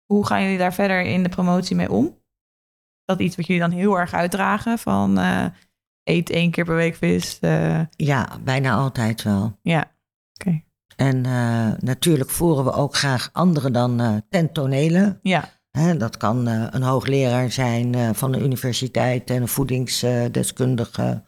[0.06, 2.04] Hoe gaan jullie daar verder in de promotie mee om?
[2.06, 4.78] Is dat iets wat jullie dan heel erg uitdragen?
[4.78, 5.44] Van eh,
[6.04, 7.38] eet één keer per week vis?
[7.38, 9.58] eh, Ja, bijna altijd wel.
[9.62, 9.92] ja,
[10.40, 10.62] oké.
[10.96, 15.18] En eh, natuurlijk voeren we ook graag anderen dan ten tonele.
[15.22, 21.24] Ja, Hè, dat kan een hoogleraar zijn van de universiteit en een voedingsdeskundige.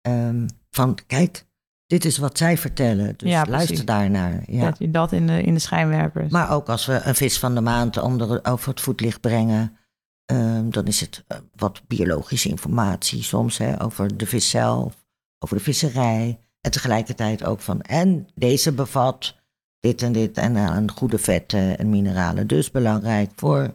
[0.00, 1.44] Ehm, van kijk,
[1.86, 3.14] dit is wat zij vertellen.
[3.16, 4.42] Dus Ja, luister daarnaar.
[4.46, 4.64] Ja.
[4.64, 6.32] dat je dat in de, in de schijnwerpers.
[6.32, 9.76] Maar ook als we een vis van de maand onder, over het voetlicht brengen,
[10.24, 15.04] ehm, dan is het eh, wat biologische informatie soms hè, over de vis zelf,
[15.38, 16.38] over de visserij.
[16.60, 19.38] En tegelijkertijd ook van, en deze bevat
[19.80, 22.46] dit en dit en aan goede vetten en mineralen.
[22.46, 23.74] Dus belangrijk voor.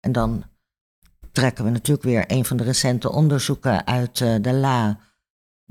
[0.00, 0.44] En dan
[1.32, 4.98] trekken we natuurlijk weer een van de recente onderzoeken uit eh, de LA,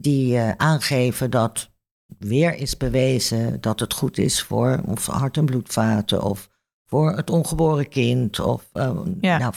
[0.01, 1.69] die eh, aangeven dat
[2.17, 6.49] weer is bewezen dat het goed is voor of hart- en bloedvaten of
[6.85, 9.37] voor het ongeboren kind of eh, Ja.
[9.37, 9.53] nou,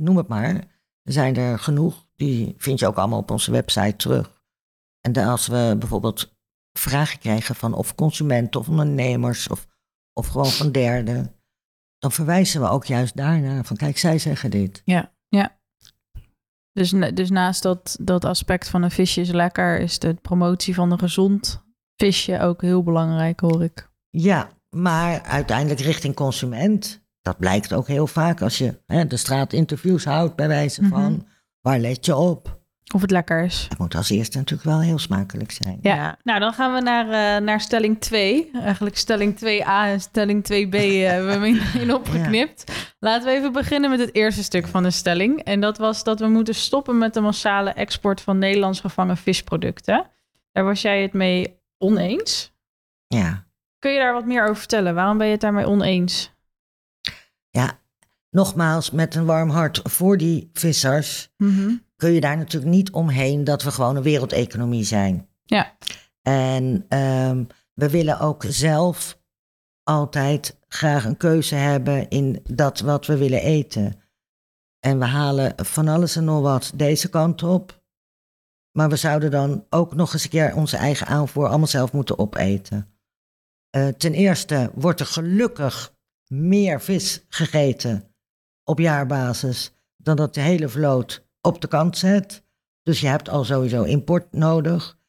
[0.00, 0.54] noem het maar.
[1.02, 4.42] Er zijn er genoeg, die vind je ook allemaal op onze website terug.
[5.00, 6.34] En als we bijvoorbeeld
[6.78, 9.66] vragen krijgen van of consumenten of ondernemers of,
[10.12, 11.34] of gewoon van derden,
[11.98, 14.82] dan verwijzen we ook juist daarnaar van kijk, zij zeggen dit.
[16.72, 20.92] Dus, dus naast dat, dat aspect van een visje is lekker, is de promotie van
[20.92, 21.64] een gezond
[21.96, 23.90] visje ook heel belangrijk, hoor ik.
[24.10, 27.04] Ja, maar uiteindelijk richting consument.
[27.20, 31.12] Dat blijkt ook heel vaak als je hè, de straatinterviews houdt, bij wijze van.
[31.12, 31.20] Mhm.
[31.60, 32.61] Waar let je op?
[32.92, 33.66] Of het lekker is.
[33.68, 35.78] Het moet als eerste natuurlijk wel heel smakelijk zijn.
[35.82, 36.18] Ja.
[36.22, 38.50] Nou, dan gaan we naar, eh, naar stelling 2.
[38.62, 42.72] Eigenlijk stelling 2a en stelling 2b eh, hebben we in opgeknipt.
[42.98, 45.42] Laten we even beginnen met het eerste stuk van de stelling.
[45.42, 50.06] En dat was dat we moeten stoppen met de massale export van Nederlands gevangen visproducten.
[50.52, 52.52] Daar was jij het mee oneens.
[53.06, 53.46] Ja.
[53.78, 54.94] Kun je daar wat meer over vertellen?
[54.94, 56.32] Waarom ben je het daarmee oneens?
[57.50, 57.78] Ja,
[58.32, 61.74] nogmaals, met een warm hart voor die vissers, Mhm.
[61.96, 65.28] kun je daar natuurlijk niet omheen dat we gewoon een wereldeconomie zijn.
[65.44, 65.76] Ja.
[66.22, 69.20] En ehm, we willen ook zelf
[69.82, 74.00] altijd graag een keuze hebben in dat wat we willen eten.
[74.80, 77.80] En we halen van alles en nog wat deze kant op.
[78.76, 82.18] Maar we zouden dan ook nog eens een keer onze eigen aanvoer allemaal zelf moeten
[82.18, 82.86] opeten.
[83.70, 85.94] Eh, ten eerste wordt er gelukkig
[86.26, 88.11] meer vis gegeten
[88.64, 92.42] op jaarbasis dan dat de hele vloot op de kant zet.
[92.82, 95.00] Dus je hebt al sowieso import nodig.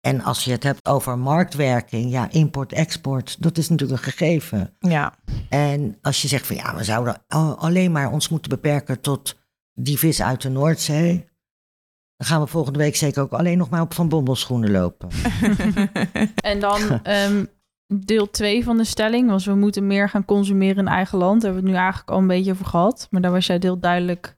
[0.00, 4.76] En als je het hebt over marktwerking, ja, import-export, dat is natuurlijk een gegeven.
[4.78, 5.14] Ja.
[5.48, 7.22] En als je zegt van ja, we zouden
[7.56, 9.38] alleen maar ons moeten beperken tot
[9.72, 11.28] die vis uit de Noordzee,
[12.16, 15.08] dan gaan we volgende week zeker ook alleen nog maar op Van Bommel schoenen lopen.
[16.34, 17.44] En dan ehm,
[17.94, 21.42] deel 2 van de stelling was we moeten meer gaan consumeren in eigen land.
[21.42, 23.06] Daar hebben we het nu eigenlijk al een beetje over gehad.
[23.10, 24.36] Maar daar was jij heel duidelijk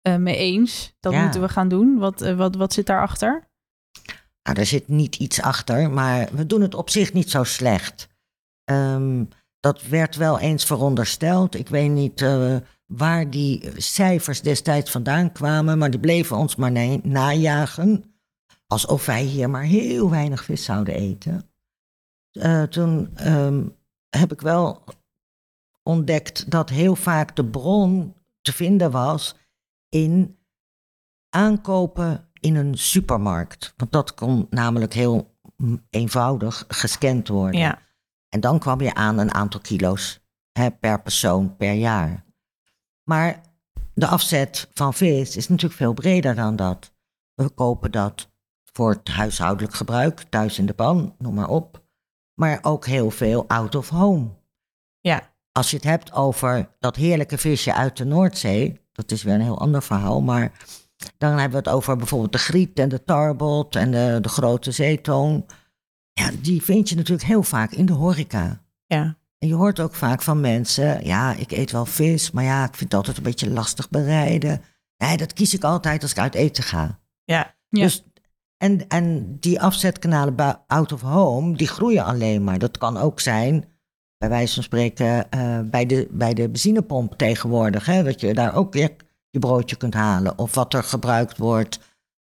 [0.00, 0.94] eh, mee eens.
[1.00, 1.22] Dat Ja.
[1.22, 1.98] moeten we gaan doen.
[1.98, 3.50] Wat, eh, wat, wat zit daarachter?
[4.42, 8.08] Nou, daar zit niet iets achter, maar we doen het op zich niet zo slecht.
[8.64, 9.24] Ehm,
[9.60, 11.54] dat werd wel eens verondersteld.
[11.54, 16.72] Ik weet niet eh, waar die cijfers destijds vandaan kwamen, maar die bleven ons maar
[16.72, 18.04] na- najagen.
[18.66, 21.51] Alsof wij hier maar heel weinig vis zouden eten.
[22.32, 23.68] Eh, toen ehm,
[24.08, 24.84] heb ik wel
[25.82, 29.36] ontdekt dat heel vaak de bron te vinden was
[29.88, 30.38] in
[31.28, 33.74] aankopen in een supermarkt.
[33.76, 35.36] Want dat kon namelijk heel
[35.90, 37.60] eenvoudig gescand worden.
[37.60, 37.78] ja.
[38.28, 40.20] En dan kwam je aan een aantal kilo's
[40.52, 42.24] hè, per persoon per jaar.
[43.02, 43.40] Maar
[43.94, 46.92] de afzet van vis is natuurlijk veel breder dan dat.
[47.34, 48.30] We kopen dat
[48.72, 51.81] voor het huishoudelijk gebruik, thuis in de pan, noem maar op.
[52.34, 54.28] Maar ook heel veel out of home.
[55.00, 55.30] Ja.
[55.52, 59.40] Als je het hebt over dat heerlijke visje uit de Noordzee, dat is weer een
[59.40, 60.52] heel ander verhaal, maar
[61.18, 64.70] dan hebben we het over bijvoorbeeld de griet en de tarbot en de, de grote
[64.70, 65.46] zeetoon.
[66.12, 68.62] Ja, die vind je natuurlijk heel vaak in de horeca.
[68.86, 69.16] Ja.
[69.38, 72.74] En je hoort ook vaak van mensen, ja, ik eet wel vis, maar ja, ik
[72.74, 74.62] vind het altijd een beetje lastig bereiden.
[74.96, 77.00] Nee, dat kies ik altijd als ik uit eten ga.
[77.24, 77.54] Ja.
[77.68, 77.82] Ja.
[77.82, 78.04] Dus,
[78.62, 82.58] en, en die afzetkanalen bij out of home, die groeien alleen maar.
[82.58, 83.64] Dat kan ook zijn,
[84.18, 87.86] bij wijze van spreken, eh, bij, de, bij de benzinepomp tegenwoordig.
[87.86, 88.90] Hè, dat je daar ook weer
[89.30, 90.38] je broodje kunt halen.
[90.38, 91.80] Of wat er gebruikt wordt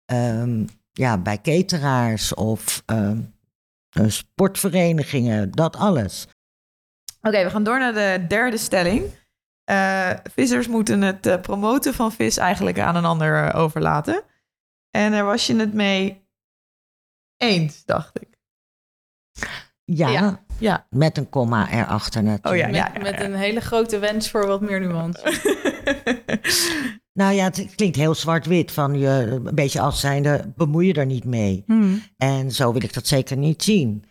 [0.06, 3.22] ehm, ja, bij cateraars of ehm,
[3.90, 6.28] eh, sportverenigingen, dat alles.
[7.22, 9.04] Oké, we gaan door naar de derde stelling.
[9.64, 14.24] Eh, vissers moeten het promoten van vis eigenlijk aan een ander overlaten.
[14.92, 16.28] En daar was je het mee
[17.38, 18.28] eens, dacht ik.
[19.84, 20.44] Ja, Ja.
[20.60, 20.88] Ja.
[20.90, 22.66] met een komma erachter natuurlijk.
[22.66, 25.22] Oh ja, met, met een hele grote wens voor wat meer nuance.
[27.14, 31.06] Nou ja, het klinkt heel zwart-wit van je een beetje als zijnde bemoei je er
[31.06, 31.64] niet mee.
[31.66, 32.04] Hmm.
[32.18, 34.04] En zo wil ik dat zeker niet zien.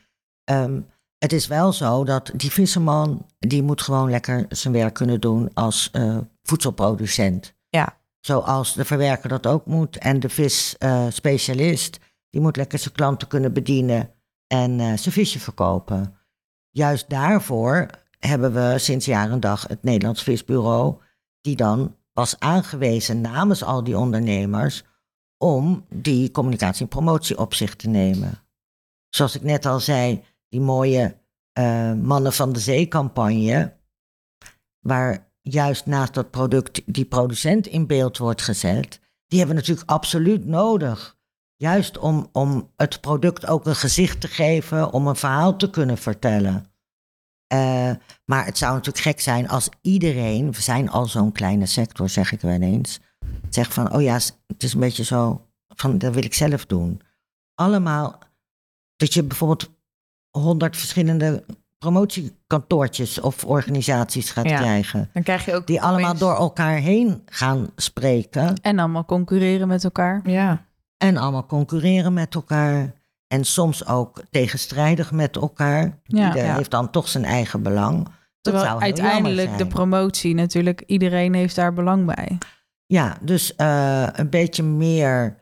[0.44, 0.80] Ehm,
[1.18, 5.50] het is wel zo dat die visserman, die moet gewoon lekker zijn werk kunnen doen
[5.54, 7.54] als eh, voedselproducent.
[7.68, 7.97] Ja.
[8.20, 9.98] Zoals de verwerker dat ook moet.
[9.98, 11.98] En de visspecialist,
[12.30, 14.10] die moet lekker zijn klanten kunnen bedienen
[14.46, 16.16] en eh, zijn visje verkopen.
[16.70, 20.96] Juist daarvoor hebben we sinds jaar en dag het Nederlands Visbureau,
[21.40, 24.84] die dan was aangewezen namens al die ondernemers
[25.36, 28.42] om die communicatie en promotie op zich te nemen.
[29.08, 31.16] Zoals ik net al zei, die mooie
[31.52, 33.76] eh, Mannen van de Zee-campagne,
[34.78, 39.90] waar juist naast dat product die producent in beeld wordt gezet, die hebben we natuurlijk
[39.90, 41.16] absoluut nodig.
[41.56, 45.98] Juist om, om het product ook een gezicht te geven, om een verhaal te kunnen
[45.98, 46.72] vertellen.
[47.46, 47.90] Eh,
[48.24, 52.32] maar het zou natuurlijk gek zijn als iedereen, we zijn al zo'n kleine sector, zeg
[52.32, 53.00] ik wel eens,
[53.48, 54.14] zegt van, oh ja,
[54.46, 57.00] het is een beetje zo, van dat wil ik zelf doen.
[57.54, 58.18] Allemaal,
[58.96, 59.70] dat je bijvoorbeeld
[60.30, 61.44] honderd verschillende
[61.78, 64.56] promotiekantoortjes of organisaties gaat Ja.
[64.56, 65.10] krijgen.
[65.12, 69.84] Dan krijg je ook Die allemaal door elkaar heen gaan spreken En allemaal concurreren met
[69.84, 70.20] elkaar.
[70.30, 70.66] Ja.
[70.96, 72.92] en allemaal concurreren met elkaar.
[73.26, 75.98] En soms ook tegenstrijdig met elkaar.
[76.02, 76.26] Ja.
[76.26, 76.54] Ieder Ja.
[76.54, 78.04] heeft dan toch zijn eigen belang.
[78.04, 82.38] Dat Terwijl uiteindelijk de promotie natuurlijk, iedereen heeft daar belang bij.
[82.86, 85.36] Ja, dus eh, een beetje meer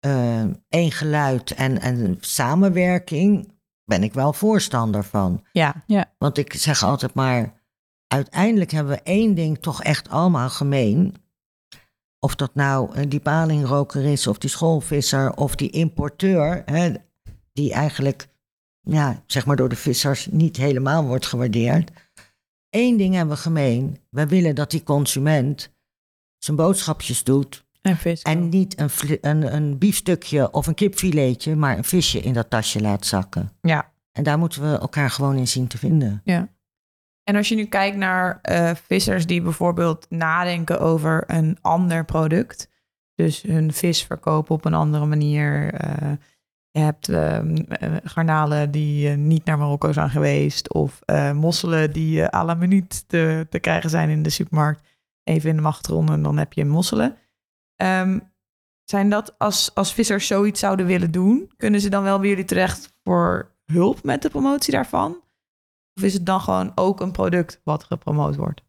[0.00, 3.52] eh één geluid en, en samenwerking
[3.88, 5.44] ben ik wel voorstander van.
[5.52, 5.84] Ja.
[6.18, 7.62] Want ik zeg altijd maar,
[8.06, 11.14] uiteindelijk hebben we één ding toch echt allemaal gemeen.
[12.18, 16.94] Of dat nou eh, die palingroker is, of die schoolvisser, of die importeur, hè,
[17.52, 18.28] die eigenlijk,
[18.80, 21.90] ja, zeg maar door de vissers niet helemaal wordt gewaardeerd.
[22.70, 23.98] één ding hebben we gemeen.
[24.10, 25.70] We willen dat die consument
[26.38, 28.22] zijn boodschapjes doet En vis.
[28.22, 32.80] en niet een, een, een biefstukje of een kipfiletje, maar een visje in dat tasje
[32.80, 33.52] laat zakken.
[33.60, 33.90] Ja.
[34.12, 36.22] En daar moeten we elkaar gewoon in zien te vinden.
[37.24, 42.68] En als je nu kijkt naar eh, vissers die bijvoorbeeld nadenken over een ander product,
[43.14, 45.72] dus hun vis verkopen op een andere manier.
[45.74, 46.12] eh,
[46.70, 51.00] je hebt ehm, eh, garnalen die niet naar Marokko zijn geweest, of
[51.34, 54.86] mosselen die à la minuut te, te krijgen zijn in de supermarkt.
[55.24, 57.16] Even in de machtron en dan heb je mosselen.
[57.78, 58.18] Ehm,
[58.84, 62.44] zijn dat als, als vissers zoiets zouden willen doen, kunnen ze dan wel bij jullie
[62.44, 65.22] terecht voor hulp met de promotie daarvan?
[65.94, 68.62] Of is het dan gewoon ook een product wat gepromoot wordt?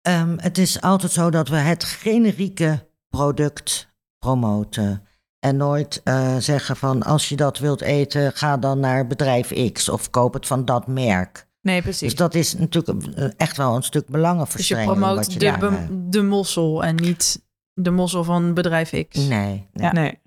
[0.00, 5.06] Ehm, het is altijd zo dat we het generieke product promoten.
[5.38, 9.88] En nooit eh, zeggen van als je dat wilt eten, ga dan naar bedrijf X
[9.88, 11.46] of koop het van dat merk.
[11.62, 12.08] Nee, precies.
[12.08, 15.00] Dus dat is natuurlijk eh, echt wel een stuk Dus je belangenverstrengeling.
[15.00, 17.42] promoot je de, daar, eh, de mossel en niet
[17.74, 19.16] de mossel van bedrijf X.
[19.16, 19.66] Nee, nee.
[19.72, 19.92] Ja.
[19.92, 20.20] Nee.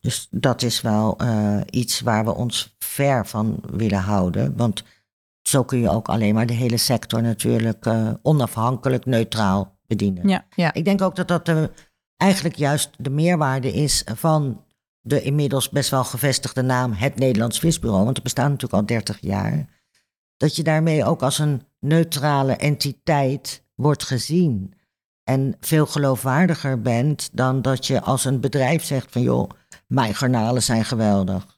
[0.00, 4.56] Dus dat is wel eh, iets waar we ons ver van willen houden.
[4.56, 4.84] Want
[5.42, 7.86] zo kun je ook alleen maar de hele sector natuurlijk
[8.22, 10.28] onafhankelijk, neutraal bedienen.
[10.28, 10.46] Ja.
[10.54, 10.72] Ja.
[10.72, 11.70] Ik denk ook dat dat
[12.16, 14.64] eigenlijk juist de meerwaarde is van
[15.00, 18.04] de inmiddels best wel gevestigde naam het Nederlands Visbureau.
[18.04, 19.77] Want het bestaat natuurlijk al 30 jaar.
[20.38, 24.74] Dat je daarmee ook als een neutrale entiteit wordt gezien.
[25.24, 29.50] En veel geloofwaardiger bent dan dat je als een bedrijf zegt van joh,
[29.86, 31.57] mijn garnalen zijn geweldig.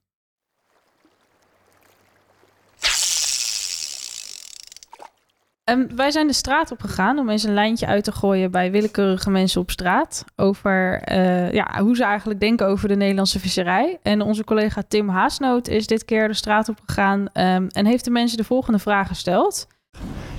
[5.70, 8.70] Ehm, wij zijn de straat op gegaan om eens een lijntje uit te gooien bij
[8.70, 10.24] willekeurige mensen op straat.
[10.36, 13.98] Over eh, ja, hoe ze eigenlijk denken over de Nederlandse visserij.
[14.02, 18.04] En onze collega Tim Haasnoot is dit keer de straat op gegaan ehm, en heeft
[18.04, 19.66] de mensen de volgende vraag gesteld.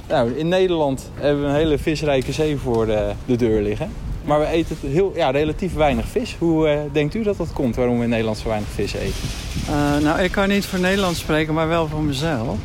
[0.08, 3.91] Nou, in Nederland hebben we een hele visrijke zee voor de, de deur liggen.
[4.26, 6.36] Maar we eten heel, ja, relatief weinig vis.
[6.39, 9.30] Hoe eh, denkt u dat dat komt, waarom we in Nederland zo weinig vis eten?
[9.67, 12.58] Eh, nou, ik kan niet voor Nederland spreken, maar wel voor mezelf.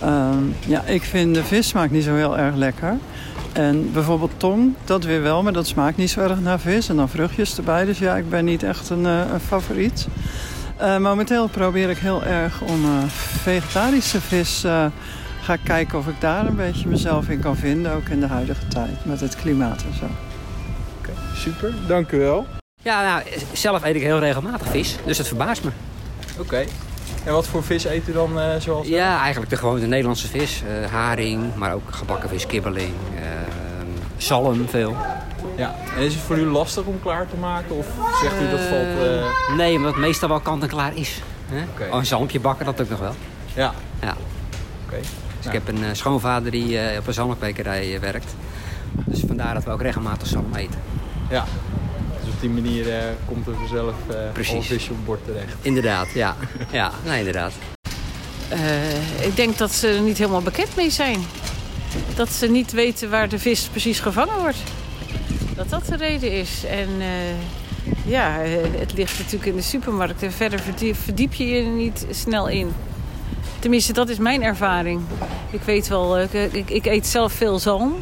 [0.00, 2.96] Ehm, ja, ik vind de vissmaak niet zo heel erg lekker.
[3.52, 6.88] En bijvoorbeeld tong, dat weer wel, maar dat smaakt niet zo erg naar vis.
[6.88, 10.06] En dan vruchtjes erbij, dus ja, ik ben niet echt een, eh, een favoriet.
[10.76, 13.08] Eh, momenteel probeer ik heel erg om eh,
[13.42, 14.64] vegetarische vis...
[14.64, 14.86] eh
[15.48, 18.68] ga kijken of ik daar een beetje mezelf in kan vinden, ook in de huidige
[18.68, 20.04] tijd, met het klimaat en zo.
[20.98, 22.46] Oké, super, dank u wel.
[22.82, 25.70] Ja, nou, zelf eet ik heel regelmatig vis, dus het verbaast me.
[26.38, 26.64] Oké.
[27.28, 28.86] En wat voor vis eet u dan eh, zoals...
[28.86, 30.62] Ja, eigenlijk de gewone Nederlandse vis.
[30.62, 33.22] eh, haring, maar ook gebakken vis, kibbeling, eh,
[34.16, 34.96] zalm veel.
[35.56, 35.74] Ja.
[35.96, 37.76] En is het voor u lastig om klaar te maken?
[37.76, 37.86] Of
[38.22, 39.56] zegt u dat valt...
[39.56, 41.22] Nee, omdat het meestal wel kant en klaar is.
[41.90, 43.14] Oh, een zalmpje bakken, dat ook nog wel.
[43.54, 43.72] Ja.
[44.00, 44.14] Ja.
[44.86, 44.96] Oké.
[45.36, 48.34] Dus ik heb een schoonvader die op een zalmkwekerij werkt.
[48.92, 50.80] Dus vandaar dat we ook regelmatig zalm eten.
[51.30, 51.44] Ja.
[52.38, 55.54] Op die manier eh, komt er vanzelf eh visje op het bord terecht.
[55.62, 56.36] Inderdaad, ja.
[56.72, 57.52] Ja, nee, inderdaad.
[58.48, 61.20] Eh, ik denk dat ze er niet helemaal bekend mee zijn.
[62.14, 64.58] Dat ze niet weten waar de vis precies gevangen wordt.
[65.56, 66.64] Dat dat de reden is.
[66.64, 68.30] En eh, ja,
[68.78, 70.22] het ligt natuurlijk in de supermarkt.
[70.22, 70.60] En verder
[70.92, 72.72] verdiep, je je er niet snel in.
[73.58, 75.00] Tenminste, dat is mijn ervaring.
[75.50, 77.94] Ik weet wel, ik, ik, ik eet zelf veel zalm.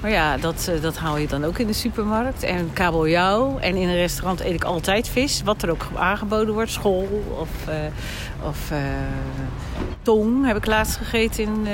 [0.00, 2.42] Maar ja, dat, eh, dat haal je dan ook in de supermarkt.
[2.42, 3.58] En kabeljauw.
[3.58, 5.42] En in een restaurant eet ik altijd vis.
[5.42, 6.70] Wat er ook aangeboden wordt.
[6.70, 7.74] School of, eh,
[8.48, 8.78] of eh,
[10.02, 11.44] tong heb ik laatst gegeten.
[11.44, 11.66] In,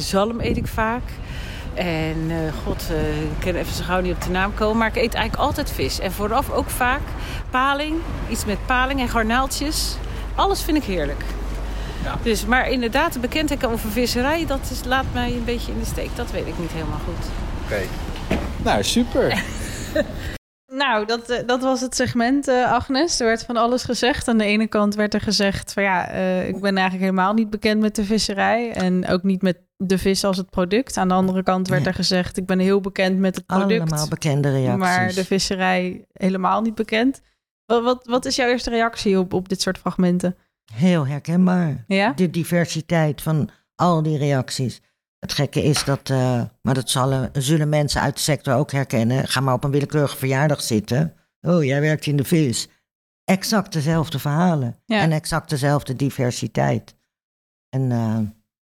[0.00, 1.02] zalm eet ik vaak.
[1.74, 2.30] En
[2.64, 2.90] god,
[3.30, 4.76] ik kan even zo gauw niet op de naam komen.
[4.76, 6.00] Maar ik eet eigenlijk altijd vis.
[6.00, 7.00] En vooraf ook vaak
[7.50, 7.94] paling.
[8.28, 9.96] Iets met paling en garnaaltjes.
[10.34, 11.24] Alles vind ik heerlijk.
[12.22, 15.84] Dus, maar inderdaad, de bekendheid over visserij, dat is, laat mij een beetje in de
[15.84, 16.16] steek.
[16.16, 17.26] Dat weet ik niet helemaal goed.
[17.64, 17.80] Oké.
[18.62, 19.42] Nou, super.
[20.72, 23.20] Nou, dat, eh, dat was het segment, eh, Agnes.
[23.20, 24.28] Er werd van alles gezegd.
[24.28, 27.50] Aan de ene kant werd er gezegd van ja, eh, ik ben eigenlijk helemaal niet
[27.50, 28.72] bekend met de visserij.
[28.72, 30.96] En ook niet met de vis als het product.
[30.96, 31.88] Aan de andere kant werd Ja.
[31.88, 33.80] er gezegd, ik ben heel bekend met het product.
[33.80, 34.78] Allemaal bekende reacties.
[34.78, 37.20] maar de visserij helemaal niet bekend.
[37.66, 40.36] Wat, wat, wat is jouw eerste reactie op, op dit soort fragmenten?
[40.72, 41.84] Heel herkenbaar.
[41.86, 42.12] Ja?
[42.12, 44.80] De diversiteit van al die reacties.
[45.18, 49.28] Het gekke is dat, eh, maar dat zullen, zullen mensen uit de sector ook herkennen.
[49.28, 51.14] Ga maar op een willekeurige verjaardag zitten.
[51.40, 52.68] Oh, jij werkt in de vis.
[53.24, 54.76] Exact dezelfde verhalen.
[54.84, 55.00] Ja.
[55.00, 56.94] En exact dezelfde diversiteit.
[57.68, 58.18] En eh,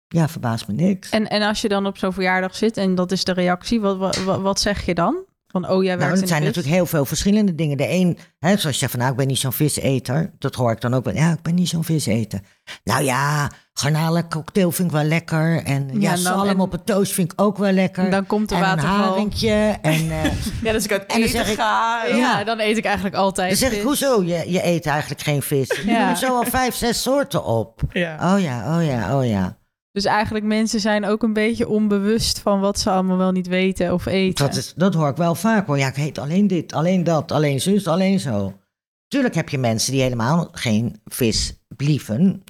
[0.07, 1.09] ja, verbaast me niks.
[1.09, 4.17] En, en als je dan op zo'n verjaardag zit en dat is de reactie, wat-
[4.23, 5.23] wat zeg je dan?
[5.51, 7.77] Van, oh, jij werkt Nou, het zijn natuurlijk heel veel verschillende dingen.
[7.77, 10.31] De een, hè, zoals je zegt van nou, ik ben niet zo'n viseter.
[10.39, 11.13] Dat hoor ik dan ook wel.
[11.13, 12.39] Ja, ik ben niet zo'n viseter.
[12.83, 15.63] Nou ja, garnalencocktail vind ik wel lekker.
[15.63, 18.09] En ja, Ja, dan- zalm en- op een toast vind ik ook wel lekker.
[18.09, 19.77] Dan komt de en een.
[19.81, 20.31] En eh,
[20.63, 22.05] Ja, dus ik uit En dan eten ik- ga.
[22.05, 24.23] Ja, dan eet ik eigenlijk altijd dan zeg ik, hoezo?
[24.23, 25.67] Je, je eet eigenlijk geen vis.
[25.67, 26.05] Je Ja.
[26.05, 27.81] noemt zo al vijf, zes soorten op.
[27.91, 28.33] Ja.
[28.35, 29.57] Oh ja, oh ja, oh ja.
[29.91, 33.93] Dus eigenlijk mensen zijn ook een beetje onbewust van wat ze allemaal wel niet weten
[33.93, 34.45] of eten.
[34.45, 35.77] Dat, is, dat hoor ik wel vaak hoor.
[35.77, 38.59] Ja, ik heet alleen dit, alleen dat, alleen zus, alleen zo.
[39.07, 42.43] Tuurlijk heb je mensen die helemaal geen vis blieven.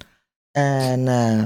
[0.50, 1.42] En eh,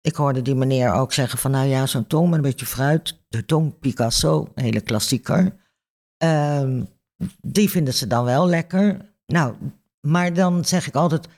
[0.00, 1.50] ik hoorde die meneer ook zeggen van...
[1.50, 3.24] nou ja, zo'n tong met een beetje fruit.
[3.28, 5.56] De tong Picasso, hele klassieker.
[6.16, 6.82] Ehm,
[7.40, 9.14] die vinden ze dan wel lekker.
[9.26, 9.54] Nou,
[10.00, 11.28] maar dan zeg ik altijd...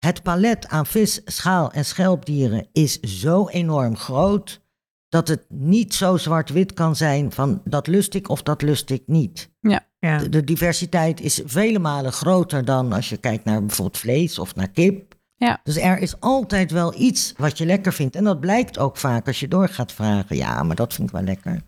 [0.00, 4.60] het palet aan vis, schaal en schelpdieren is zo enorm groot
[5.08, 9.02] dat het niet zo zwart-wit kan zijn van dat lust ik of dat lust ik
[9.06, 9.50] niet.
[9.60, 9.86] Ja.
[10.18, 14.54] De, de diversiteit is vele malen groter dan als je kijkt naar bijvoorbeeld vlees of
[14.54, 15.14] naar kip.
[15.36, 15.60] Ja.
[15.62, 18.16] Dus er is altijd wel iets wat je lekker vindt.
[18.16, 20.36] En dat blijkt ook vaak als je door gaat vragen.
[20.36, 21.62] Ja, maar dat vind ik wel lekker.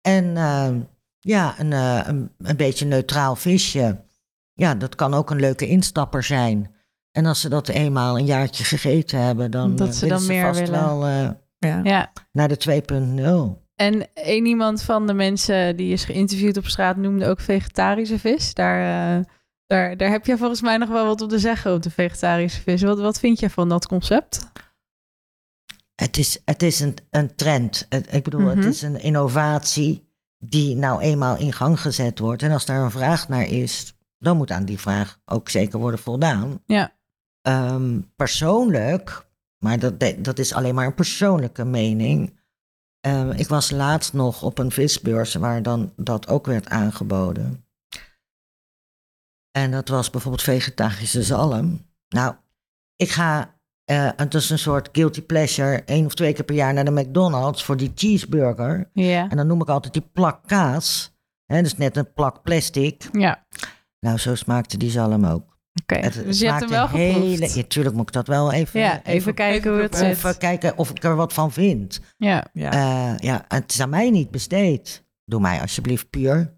[0.00, 0.74] En eh,
[1.18, 4.04] ja, een, eh, een, een beetje neutraal visje.
[4.52, 6.74] Ja, dat kan ook een leuke instapper zijn.
[7.16, 10.26] En als ze dat eenmaal een jaartje gegeten hebben, dan, Dat eh, ze willen dan
[10.26, 10.80] ze meer vast willen.
[10.84, 11.80] wel eh, Ja.
[11.82, 12.12] Ja.
[12.32, 13.62] naar de 2.0.
[13.74, 18.54] En één iemand van de mensen die is geïnterviewd op straat noemde ook vegetarische vis.
[18.54, 19.24] Daar, eh,
[19.66, 22.60] daar, daar heb je volgens mij nog wel wat op te zeggen op de vegetarische
[22.60, 22.82] vis.
[22.82, 24.50] Wat, wat vind je van dat concept?
[25.94, 27.86] Het is, het is een, een trend.
[27.88, 28.56] Het- ik bedoel, Mhm.
[28.56, 30.08] het is een innovatie
[30.38, 32.42] die nou eenmaal in gang gezet wordt.
[32.42, 36.00] En als daar een vraag naar is, dan moet aan die vraag ook zeker worden
[36.00, 36.62] voldaan.
[36.66, 36.92] Ja.
[37.44, 39.26] Ehm, persoonlijk,
[39.58, 42.40] maar dat, dat is alleen maar een persoonlijke mening.
[43.00, 47.66] Ehm, ik was laatst nog op een visbeurs waar dan dat ook werd aangeboden.
[49.50, 51.86] En dat was bijvoorbeeld vegetarische zalm.
[52.08, 52.34] Nou,
[52.96, 56.74] ik ga, eh, het is een soort guilty pleasure, één of twee keer per jaar
[56.74, 58.90] naar de McDonald's voor die cheeseburger.
[58.92, 59.28] Ja.
[59.28, 61.16] En dan noem ik altijd die plak kaas.
[61.46, 63.08] Hè, dus net een plak plastic.
[63.12, 63.46] Ja,
[64.00, 65.53] Nou, zo smaakte die zalm ook.
[65.82, 65.94] Oké.
[65.94, 67.12] Het Dus je hebt hem wel geproefd.
[67.12, 70.06] hele, ja, tuurlijk moet ik dat wel even, ja, even, kijken hoe het zit.
[70.06, 72.00] even kijken of ik er wat van vind.
[72.16, 72.72] Ja, Ja.
[72.72, 75.04] Eh, ja, het is aan mij niet besteed.
[75.24, 76.52] Doe mij alsjeblieft puur.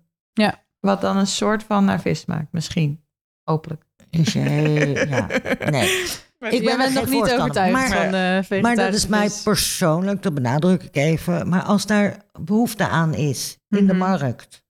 [0.81, 3.05] Wat dan een soort van naar vis maakt, misschien.
[3.43, 3.83] Hopelijk.
[4.11, 5.27] Is je heel- ja.
[5.71, 6.05] Nee,
[6.51, 9.31] ik ben er bent nog niet overtuigd Maar, van de vegetarische maar dat is mij
[9.45, 11.49] persoonlijk, dat benadruk ik even.
[11.49, 13.97] Maar als daar behoefte aan is in de Mhm.
[13.97, 14.65] markt,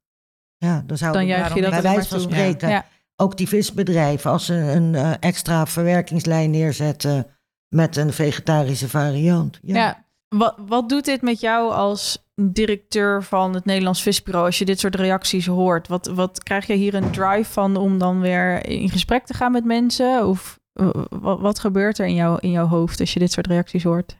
[0.56, 2.84] ja, dan zou Dan juich je dat bij wijze van spreken Ja.
[3.16, 7.26] Ook die visbedrijven, als ze een eh, extra verwerkingslijn neerzetten
[7.68, 9.58] met een vegetarische variant.
[9.62, 9.76] Ja.
[9.76, 10.04] Ja.
[10.28, 14.80] Wat, wat doet dit met jou als directeur van het Nederlands Visbureau als je dit
[14.80, 15.88] soort reacties hoort?
[15.88, 19.52] Wat, wat krijg je hier een drive van om dan weer in gesprek te gaan
[19.52, 20.26] met mensen?
[20.26, 23.46] Of eh, wat, wat gebeurt er in, jou, in jouw hoofd als je dit soort
[23.46, 24.16] reacties hoort?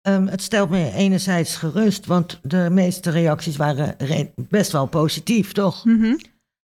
[0.00, 5.52] Ehm, het stelt me enerzijds gerust, want de meeste reacties waren re- best wel positief,
[5.52, 5.84] toch?
[5.84, 6.14] Mhm.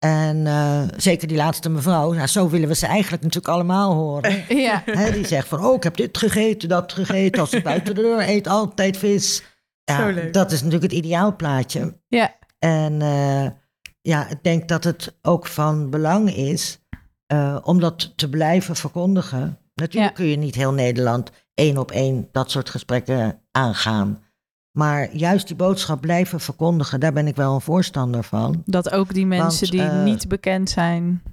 [0.03, 4.43] En eh, zeker die laatste mevrouw, nou, zo willen we ze eigenlijk natuurlijk allemaal horen.
[4.65, 4.83] Ja.
[5.11, 7.41] Die zegt van, oh, ik heb dit gegeten, dat gegeten.
[7.41, 9.43] Als ik buiten de deur eet, altijd vis.
[9.83, 11.99] Ja, dat is natuurlijk het ideaalplaatje.
[12.07, 12.35] Ja.
[12.59, 13.45] En eh,
[14.01, 16.79] ja, ik denk dat het ook van belang is
[17.27, 19.57] eh, om dat te blijven verkondigen.
[19.75, 20.15] Natuurlijk Ja.
[20.15, 24.23] kun je niet heel Nederland één op één dat soort gesprekken aangaan.
[24.71, 28.61] Maar juist die boodschap blijven verkondigen, daar ben ik wel een voorstander van.
[28.65, 31.23] Dat ook die mensen Want, die eh, niet bekend zijn,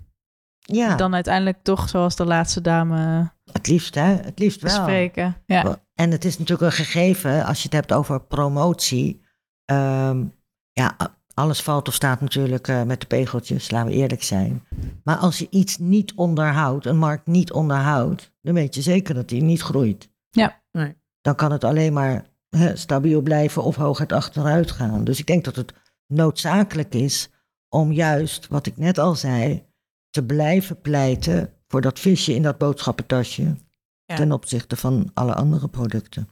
[0.59, 4.75] Ja, dan uiteindelijk toch zoals de laatste dame het liefst hè, het liefst wel.
[4.75, 5.37] bespreken.
[5.47, 5.79] Ja.
[5.95, 9.21] En het is natuurlijk een gegeven, als je het hebt over promotie.
[9.65, 10.25] ehm,
[10.73, 10.97] ja,
[11.35, 14.65] alles valt of staat natuurlijk eh, met de pegeltjes, laten we eerlijk zijn.
[15.05, 19.29] Maar als je iets niet onderhoudt, een markt niet onderhoudt, dan weet je zeker dat
[19.29, 20.11] die niet groeit.
[20.31, 20.61] Ja.
[20.73, 20.97] Nee.
[21.21, 25.05] Dan kan het alleen maar hè, stabiel blijven of hooguit achteruit gaan.
[25.05, 25.75] Dus ik denk dat het
[26.07, 27.31] noodzakelijk is
[27.69, 29.67] om juist, wat ik net al zei,
[30.11, 33.57] te blijven pleiten voor dat visje in dat boodschappentasje.
[34.05, 34.17] Ja.
[34.17, 36.29] Ten opzichte van alle andere producten.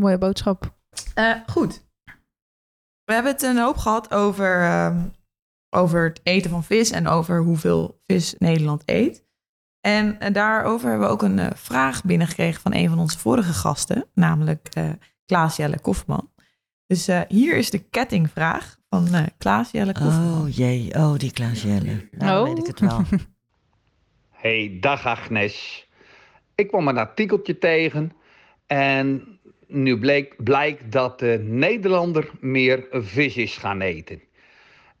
[0.00, 0.78] Mooie boodschap.
[1.14, 1.88] Eh, goed.
[3.04, 5.08] We hebben het een hoop gehad over, ehm,
[5.76, 9.28] over het eten van vis en over hoeveel vis Nederland eet.
[9.80, 13.52] En eh, daarover hebben we ook een eh, vraag binnengekregen van een van onze vorige
[13.52, 14.90] gasten, namelijk eh
[15.26, 16.30] Klaas Jelle Kofman.
[16.86, 20.40] Dus eh, hier is de kettingvraag van eh Klaas Jelle Kofman.
[20.42, 22.08] Oh jee, oh die Klaas Jelle.
[22.10, 22.48] Nou, Oh.
[22.48, 23.02] weet ik het wel.
[24.30, 25.88] Hey, dag Agnes.
[26.54, 28.12] Ik kwam een artikeltje tegen
[28.66, 34.22] en nu bleek, blijkt dat de Nederlander meer vis is gaan eten.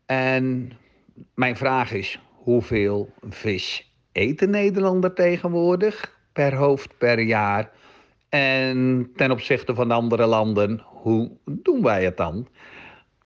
[0.06, 0.72] En
[1.34, 7.70] mijn vraag is, hoeveel vis eet de Nederlander tegenwoordig per hoofd per jaar?
[8.28, 12.48] En ten opzichte van andere landen, hoe doen wij het dan?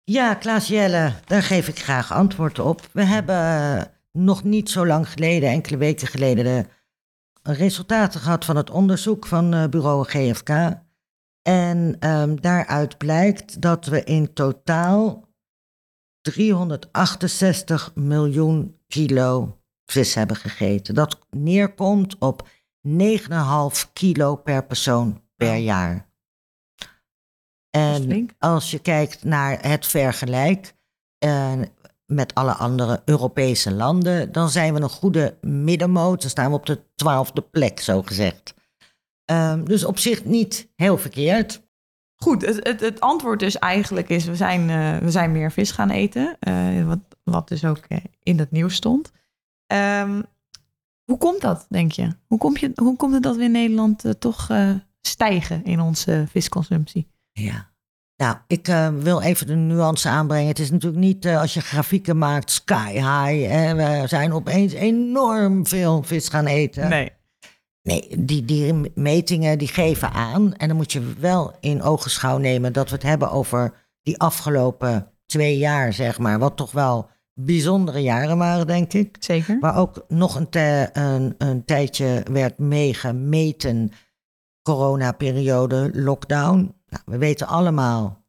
[0.04, 2.88] Ja, Klaas Jelle, daar geef ik graag antwoord op.
[2.92, 6.66] We hebben eh, nog niet zo lang geleden, enkele weken geleden, de
[7.52, 10.50] resultaten gehad van het onderzoek van uh, bureau GFK.
[11.42, 15.28] En um, daaruit blijkt dat we in totaal
[16.20, 19.59] 368 miljoen kilo
[19.90, 20.94] vis hebben gegeten.
[20.94, 22.48] Dat neerkomt op
[22.88, 26.08] 9,5 kilo per persoon per jaar.
[27.70, 30.74] En als je kijkt naar het vergelijk
[31.24, 31.52] uh,
[32.06, 36.20] met alle andere Europese landen, dan zijn we een goede middenmoot.
[36.20, 38.54] Dan staan we op de twaalfde plek, zo gezegd.
[39.30, 41.68] Uh, dus op zich niet heel verkeerd.
[42.14, 45.70] Goed, het, het, het antwoord dus eigenlijk is, we zijn, uh, we zijn meer vis
[45.70, 46.36] gaan eten.
[46.48, 47.86] Uh, wat, wat dus ook
[48.22, 49.12] in het nieuws stond.
[49.72, 50.22] Um,
[51.04, 52.14] hoe komt dat, denk je?
[52.26, 54.48] Hoe, kom je, hoe komt het dat we in Nederland toch
[55.00, 57.10] stijgen in onze visconsumptie?
[57.32, 57.68] Ja.
[58.16, 60.48] Nou, ik uh, wil even de nuance aanbrengen.
[60.48, 63.50] Het is natuurlijk niet uh, als je grafieken maakt sky high.
[63.50, 63.74] Hè?
[63.74, 66.88] We zijn opeens enorm veel vis gaan eten.
[66.88, 67.12] Nee.
[67.82, 70.54] Nee, die, die metingen die geven aan.
[70.54, 75.10] En dan moet je wel in ogenschouw nemen dat we het hebben over die afgelopen
[75.26, 76.38] twee jaar, zeg maar.
[76.38, 77.08] Wat toch wel
[77.44, 79.16] bijzondere jaren waren, denk ik.
[79.20, 79.58] Zeker.
[79.60, 80.48] Waar ook nog een,
[80.92, 83.90] een, een tijdje werd meegemeten.
[84.62, 86.74] Corona-periode, lockdown.
[86.86, 88.24] Nou, we weten allemaal,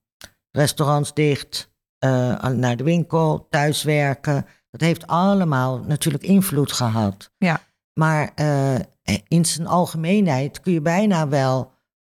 [0.51, 1.71] restaurants dicht,
[2.05, 4.45] uh, naar de winkel, thuiswerken.
[4.69, 7.31] Dat heeft allemaal natuurlijk invloed gehad.
[7.37, 7.59] Ja.
[7.93, 8.75] Maar uh,
[9.27, 11.71] in zijn algemeenheid kun je bijna wel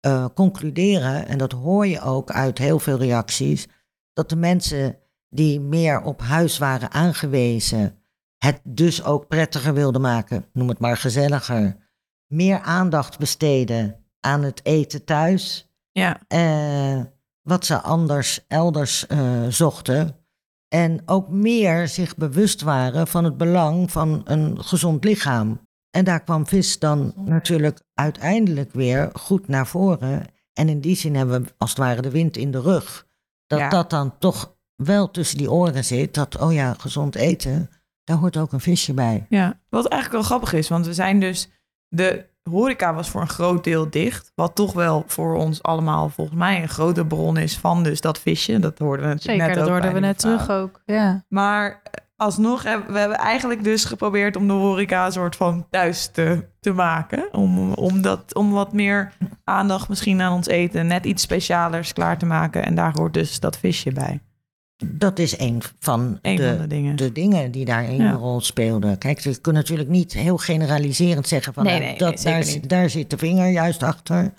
[0.08, 3.68] uh, concluderen, en dat hoor je ook uit heel veel reacties,
[4.14, 4.98] dat de mensen
[5.36, 7.98] die meer op huis waren aangewezen,
[8.38, 11.76] het dus ook prettiger wilden maken, noem het maar gezelliger,
[12.28, 15.70] meer aandacht besteden aan het eten thuis
[16.00, 16.20] ja.
[16.28, 17.04] Uh,
[17.42, 20.16] wat ze anders elders uh, zochten.
[20.68, 25.68] En ook meer zich bewust waren van het belang van een gezond lichaam.
[25.90, 30.26] En daar kwam vis dan natuurlijk uiteindelijk weer goed naar voren.
[30.54, 33.08] En in die zin hebben we als het ware de wind in de rug.
[33.48, 33.70] Dat ja.
[33.70, 36.14] dat dan toch wel tussen die oren zit.
[36.14, 37.70] Dat, oh ja, gezond eten,
[38.04, 39.26] daar hoort ook een visje bij.
[39.30, 41.50] Ja, wat eigenlijk wel grappig is, want we zijn dus
[41.88, 44.32] de horeca was voor een groot deel dicht.
[44.36, 48.20] Wat toch wel voor ons allemaal volgens mij een grote bron is van dus dat
[48.20, 48.60] visje.
[48.60, 50.82] Dat hoorden we natuurlijk Zeker, net dat hoorden we net terug ook.
[50.86, 51.24] Ja.
[51.30, 51.82] Maar
[52.16, 56.48] alsnog hebben we hebben eigenlijk dus geprobeerd om de horeca een soort van thuis te,
[56.60, 57.34] te maken.
[57.34, 59.14] Om, om, dat, om wat meer
[59.44, 62.66] aandacht misschien aan ons eten, net iets specialers klaar te maken.
[62.66, 64.20] En daar hoort dus dat visje bij.
[64.86, 66.96] Dat is een van, Een de, van de dingen.
[66.96, 68.12] de dingen die daarin Ja.
[68.12, 68.98] een rol speelden.
[68.98, 72.68] Kijk, je kunt natuurlijk niet heel generaliserend zeggen van Nee, nou, nee, dat, nee, daar,
[72.68, 74.34] daar zit de vinger juist achter.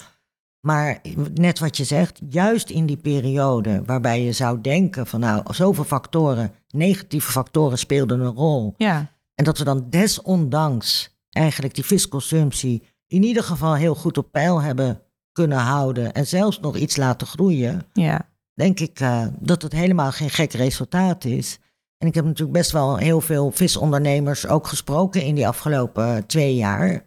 [0.61, 1.01] Maar
[1.35, 5.85] net wat je zegt, juist in die periode waarbij je zou denken van nou, zoveel
[5.85, 8.75] factoren, negatieve factoren speelden een rol.
[8.77, 14.33] Ja, En dat we dan desondanks eigenlijk die visconsumptie in ieder geval heel goed op
[14.33, 15.01] peil hebben
[15.33, 18.29] kunnen houden en zelfs nog iets laten groeien ja.
[18.57, 21.59] Denk ik eh, dat het helemaal geen gek resultaat is.
[21.99, 26.23] En ik heb natuurlijk best wel heel veel visondernemers ook gesproken in die afgelopen eh,
[26.23, 27.05] twee jaar.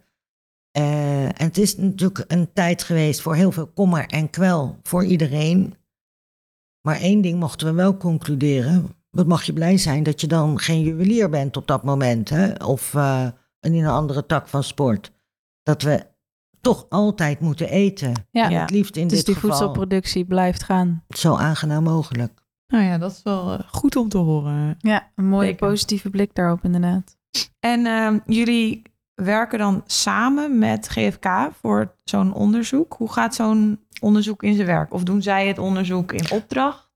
[0.70, 5.04] Eh, en het is natuurlijk een tijd geweest voor heel veel kommer en kwel voor
[5.04, 5.74] iedereen.
[6.80, 8.94] Maar één ding mochten we wel concluderen.
[9.10, 12.28] Wat mag je blij zijn dat je dan geen juwelier bent op dat moment.
[12.28, 12.52] Hè?
[12.52, 12.94] Of
[13.60, 15.12] in een andere tak van sport.
[15.62, 16.06] Dat we
[16.60, 18.12] toch altijd moeten eten.
[18.30, 18.50] Ja.
[18.50, 21.04] En het liefst in Dus dit die geval voedselproductie blijft gaan.
[21.08, 22.38] zo aangenaam mogelijk.
[22.66, 24.76] Nou ja, dat is wel eh, goed om te horen.
[24.78, 25.68] Ja, een mooie Zeker.
[25.68, 27.16] positieve blik daarop inderdaad.
[27.60, 28.82] En ehm, jullie
[29.14, 31.26] werken dan samen met GFK
[31.60, 32.94] voor zo'n onderzoek.
[32.98, 34.92] Hoe gaat zo'n onderzoek in zijn werk?
[34.94, 36.88] Of doen zij het onderzoek in opdracht?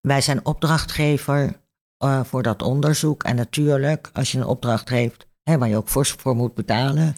[0.00, 1.60] Wij zijn opdrachtgever
[1.98, 3.22] eh, voor dat onderzoek.
[3.22, 7.14] En natuurlijk, als je een opdracht geeft hè, waar je ook fors voor moet betalen,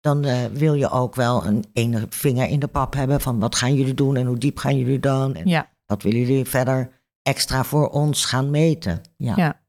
[0.00, 3.54] dan eh, wil je ook wel een ene vinger in de pap hebben van wat
[3.54, 5.70] gaan jullie doen en hoe diep gaan jullie dan en Ja.
[5.86, 6.90] wat willen jullie verder
[7.22, 9.00] extra voor ons gaan meten.
[9.16, 9.32] Ja.
[9.36, 9.60] Ja.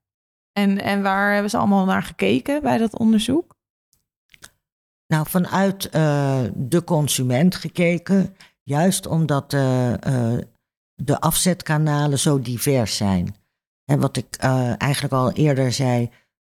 [0.51, 3.55] En, en waar hebben ze allemaal naar gekeken bij dat onderzoek?
[5.07, 9.93] Nou, vanuit eh, de consument gekeken, juist omdat eh,
[10.95, 13.35] de afzetkanalen zo divers zijn.
[13.85, 14.35] En wat ik
[14.77, 16.09] eigenlijk al eerder zei,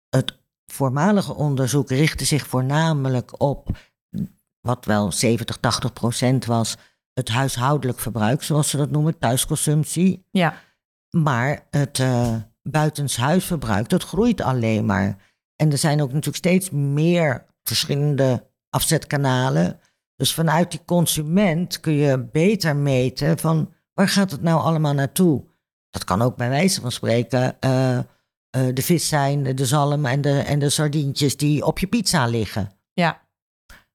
[0.10, 0.38] het
[0.72, 3.78] voormalige onderzoek richtte zich voornamelijk op
[4.62, 6.78] wat wel 70, 80 procent was
[7.14, 10.26] het huishoudelijk verbruik, zoals ze dat noemen, thuisconsumptie.
[10.32, 10.54] Ja.
[11.10, 15.16] Maar het uh, buitenshuisverbruik, dat groeit alleen maar.
[15.56, 19.80] En er zijn ook natuurlijk steeds meer verschillende afzetkanalen.
[20.16, 25.46] Dus vanuit die consument kun je beter meten van waar gaat het nou allemaal naartoe?
[25.90, 28.00] Dat kan ook bij wijze van spreken uh,
[28.58, 32.26] uh, de vis zijn, de zalm en de, en de sardientjes die op je pizza
[32.26, 32.72] liggen.
[32.94, 33.26] Ja.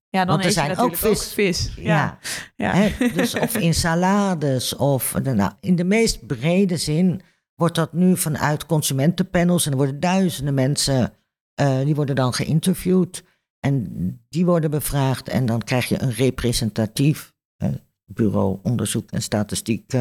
[0.08, 1.32] Ja, dan Want er eet je zijn ook vis.
[1.32, 1.72] vis.
[1.76, 1.82] Ja.
[1.82, 2.18] Ja.
[2.56, 2.74] Ja.
[2.74, 7.22] Hè, dus of in salades of nou, in de meest brede zin
[7.54, 11.12] wordt dat nu vanuit consumentenpanels en er worden duizenden mensen
[11.60, 13.24] uh, die worden dan geïnterviewd
[13.60, 13.86] en
[14.28, 17.32] die worden bevraagd en dan krijg je een representatief
[17.62, 17.68] uh,
[18.04, 19.92] bureau onderzoek en statistiek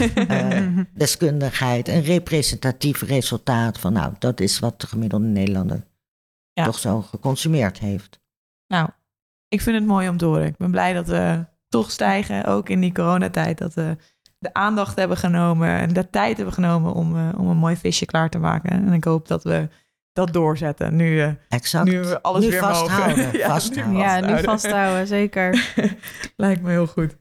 [0.00, 5.86] uh, deskundigheid, een representatief resultaat van nou dat is wat de gemiddelde Nederlander
[6.52, 6.64] Ja.
[6.64, 8.20] toch zo geconsumeerd heeft.
[8.66, 8.88] Nou,
[9.48, 10.46] ik vind het mooi om te horen.
[10.46, 13.58] Ik ben blij dat we toch stijgen, ook in die coronatijd.
[13.58, 13.96] Dat we
[14.38, 18.06] de aandacht hebben genomen en de tijd hebben genomen om, uh, om een mooi visje
[18.06, 18.70] klaar te maken.
[18.70, 19.68] En ik hoop dat we
[20.12, 20.96] dat doorzetten.
[20.96, 21.84] Nu, uh, exact.
[21.84, 23.38] nu we alles Nu weer vasthouden, mogen.
[23.38, 23.94] ja, vasthouden.
[23.94, 25.72] Nu Ja, nu vasthouden, zeker.
[26.36, 27.16] Lijkt me heel goed.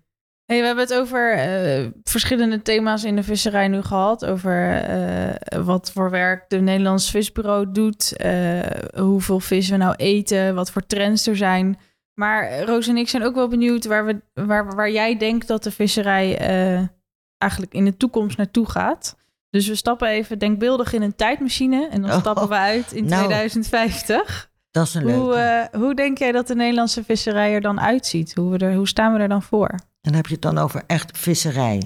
[0.46, 4.26] Hey, we hebben het over uh, verschillende thema's in de visserij nu gehad.
[4.26, 8.14] Over uh, wat voor werk de Nederlands Visbureau doet.
[8.26, 8.60] Uh,
[8.96, 10.56] hoeveel vis we nou eten.
[10.56, 11.78] Wat voor trends er zijn.
[12.14, 15.64] Maar Roos en ik zijn ook wel benieuwd waar, we, waar, waar jij denkt dat
[15.64, 16.38] de visserij
[17.38, 19.16] eigenlijk in de toekomst naartoe gaat.
[19.50, 21.88] Dus we stappen even denkbeeldig in een tijdmachine.
[21.88, 23.24] En dan Oh, stappen we uit in nou.
[23.24, 24.52] 2050.
[24.72, 25.20] Dat is een leuke.
[25.22, 28.36] Hoe, hoe denk jij dat de Nederlandse visserij er dan uitziet?
[28.36, 29.80] Hoe, we er, hoe staan we er dan voor?
[30.06, 31.82] En dan heb je het dan over echt visserij.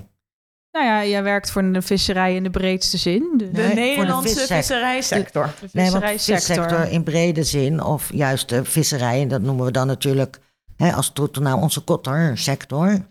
[0.72, 3.34] Nou ja, jij werkt voor de visserij in de breedste zin.
[3.38, 5.54] De, De Nee, Nederlandse de visserijsector.
[5.60, 6.64] de Nee, want visserijsector.
[6.66, 10.40] vissector in brede zin, of juist de visserij, en dat noemen we dan natuurlijk
[10.76, 13.08] hè, als tot naar onze kottersector.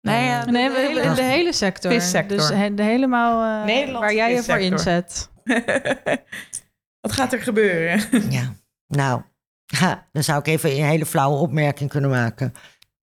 [0.00, 1.92] Nee, ja, de, Nee, we, hele- de, de hele sector.
[1.92, 2.36] Vissector.
[2.36, 5.30] Dus he- de helemaal uh, Nederlandse waar jij je voor inzet.
[7.00, 8.00] Wat gaat er gebeuren?
[8.30, 8.54] Ja,
[8.86, 9.22] nou,
[9.66, 12.54] ha, dan zou ik even een hele flauwe opmerking kunnen maken.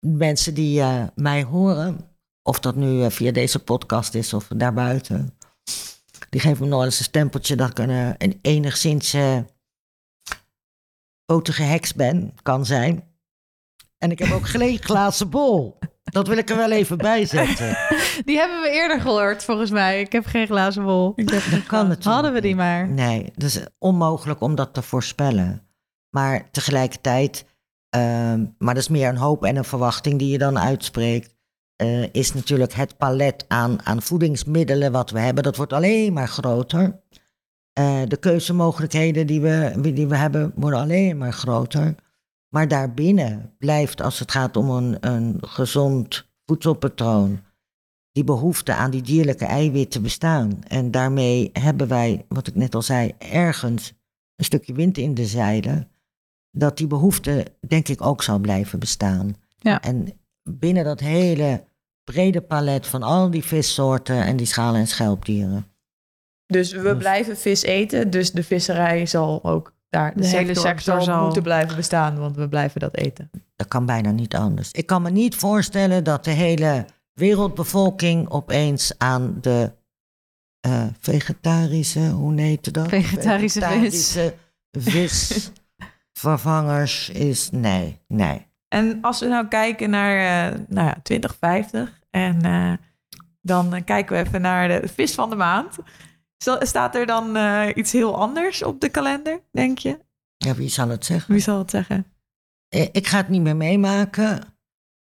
[0.07, 5.39] Mensen die eh, mij horen, of dat nu eh, via deze podcast is of daarbuiten,
[6.31, 9.39] die geven me nog eens een stempeltje dat ik een, eh, een enigszins uh,
[11.25, 13.05] potige heks ben, kan zijn.
[13.99, 15.79] En ik heb ook geen glazen bol.
[16.03, 17.77] Dat wil ik er wel even bij zetten.
[18.27, 20.01] Die hebben we eerder gehoord, volgens mij.
[20.01, 21.13] Ik heb geen glazen bol.
[21.17, 22.05] Ik heb Dat kan natuurlijk.
[22.05, 22.89] Hadden we die maar.
[22.89, 25.69] Nee, het is onmogelijk om dat te voorspellen.
[26.11, 27.45] Maar tegelijkertijd,
[27.95, 31.35] ehm, maar dat is meer een hoop en een verwachting die je dan uitspreekt,
[31.77, 36.29] eh, is natuurlijk het palet aan, aan voedingsmiddelen wat we hebben, dat wordt alleen maar
[36.29, 37.01] groter.
[37.73, 41.95] Eh, de keuzemogelijkheden die we, die we hebben worden alleen maar groter.
[42.49, 47.41] Maar daarbinnen blijft, als het gaat om een, een gezond voedselpatroon,
[48.13, 50.63] die behoefte aan die dierlijke eiwitten bestaan.
[50.69, 53.93] En daarmee hebben wij, wat ik net al zei, ergens
[54.37, 55.89] een stukje wind in de zeilen.
[56.57, 59.35] Dat die behoefte, denk ik, ook zal blijven bestaan.
[59.59, 59.81] Ja.
[59.83, 61.65] En binnen dat hele
[62.05, 65.67] brede palet van al die vissoorten en die schalen- en schelpdieren.
[66.47, 70.45] Dus we Dus- blijven vis eten, dus de visserij zal ook daar, de, De hele
[70.47, 73.31] sector, sector zal, zal- moeten blijven bestaan, want we blijven dat eten.
[73.57, 74.71] Dat kan bijna niet anders.
[74.71, 79.73] Ik kan me niet voorstellen dat de hele wereldbevolking opeens aan de
[80.61, 82.89] eh, vegetarische, hoe heet dat?
[82.89, 84.13] Vegetarische vis.
[84.71, 85.51] Vegetarische
[86.15, 87.51] visvervangers is.
[87.51, 88.47] Nee, nee.
[88.69, 92.73] En als we nou kijken naar eh, nou ja, 2050 en eh,
[93.41, 95.77] dan eh, kijken we even naar de vis van de maand.
[96.59, 97.37] Staat er dan
[97.75, 99.99] iets heel anders op de kalender, denk je?
[100.37, 101.33] Ja, wie zal het zeggen?
[101.33, 102.07] Wie zal het zeggen?
[102.93, 104.41] Ik ga het niet meer meemaken.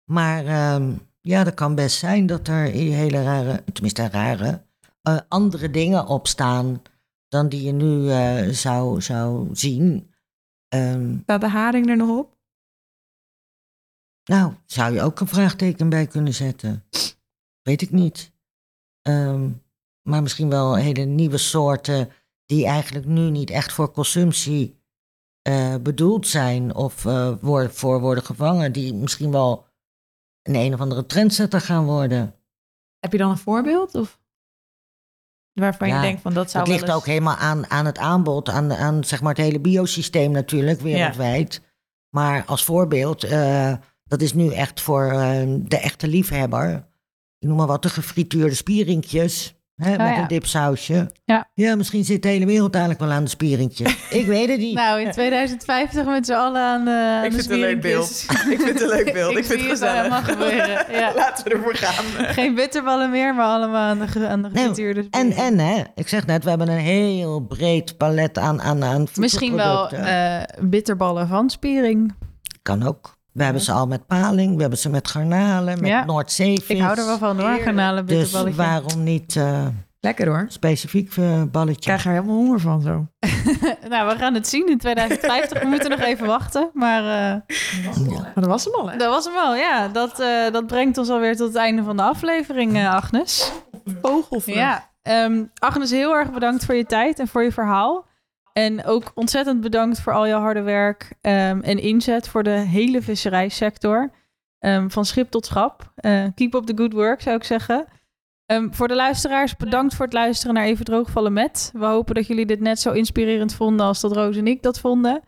[0.04, 4.62] Maar ehm, ja, dat kan best zijn dat er hele rare, tenminste rare,
[5.28, 6.82] andere dingen op staan
[7.28, 8.08] dan die je nu
[8.54, 10.13] zou, zou zien.
[10.74, 12.36] Ehm, Staat de haring er nog op?
[14.24, 16.84] nou, zou je ook een vraagteken bij kunnen zetten?
[17.62, 18.32] Weet ik niet.
[19.02, 19.50] Ehm,
[20.02, 22.10] maar misschien wel hele nieuwe soorten
[22.46, 24.82] die eigenlijk nu niet echt voor consumptie
[25.42, 29.66] eh, bedoeld zijn of eh, voor, voor worden gevangen, die misschien wel
[30.42, 32.34] een een of andere trendsetter gaan worden.
[32.98, 33.94] Heb je dan een voorbeeld?
[33.94, 34.20] Of
[35.54, 37.98] waarvan Ja, je denkt van dat zou Dat ligt eens- ook helemaal aan, aan het
[37.98, 41.60] aanbod, aan, aan zeg maar het hele biosysteem natuurlijk, wereldwijd.
[42.10, 43.72] Maar als voorbeeld, eh,
[44.04, 46.86] dat is nu echt voor eh, de echte liefhebber.
[47.38, 49.53] Ik noem maar wat, de gefrituurde spierinkjes.
[49.74, 50.18] Hè, Oh, met ja.
[50.20, 51.10] een dipsausje.
[51.24, 51.48] Ja.
[51.54, 53.84] ja, misschien zit de hele wereld eigenlijk wel aan de spieringtje.
[54.20, 54.74] Ik weet het niet.
[54.74, 58.24] Nou, in 2050 met z'n allen aan de Ik de vind het een leuk beeld.
[58.50, 59.30] Ik vind het een leuk beeld.
[59.36, 59.96] Ik, Ik vind zie het gezellig.
[59.96, 61.12] helemaal gebeuren, ja.
[61.14, 62.04] Laten we ervoor gaan.
[62.26, 66.26] Geen bitterballen meer, maar allemaal aan de, aan de Nee, en, en hè, ik zeg
[66.26, 71.50] net, we hebben een heel breed palet aan, aan, aan Misschien wel eh, bitterballen van
[71.50, 72.14] spiering.
[72.62, 73.16] Kan ook.
[73.34, 76.04] We hebben ze al met paling, we hebben ze met garnalen, met Ja.
[76.04, 76.68] Noordzeevis.
[76.68, 79.66] Ik hou er wel van hoor, garnalen Dus waarom niet eh,
[80.00, 80.46] Lekker hoor.
[80.48, 81.74] specifiek eh, balletje?
[81.74, 83.06] Ik krijg er helemaal honger van zo.
[83.88, 85.60] nou, we gaan het zien in 2050.
[85.62, 86.70] We moeten nog even wachten.
[86.72, 87.40] Maar eh,
[88.04, 88.96] Maar dat was hem al hè?
[88.96, 89.88] dat was hem al, ja.
[89.88, 93.52] Dat, eh, dat brengt ons alweer tot het einde van de aflevering, Agnes.
[94.02, 94.58] Vogelvlucht.
[94.58, 98.06] Ja, ehm, Agnes, heel erg bedankt voor je tijd en voor je verhaal.
[98.54, 103.02] En ook ontzettend bedankt voor al je harde werk ehm, en inzet voor de hele
[103.02, 104.10] visserijsector.
[104.58, 105.92] Ehm, van schip tot schap.
[105.94, 107.86] Eh, keep up the good work, zou ik zeggen.
[108.46, 111.70] Ehm, voor de luisteraars, bedankt voor het luisteren naar Even Droogvallen Met.
[111.72, 114.80] We hopen dat jullie dit net zo inspirerend vonden als dat Roos en ik dat
[114.80, 115.22] vonden.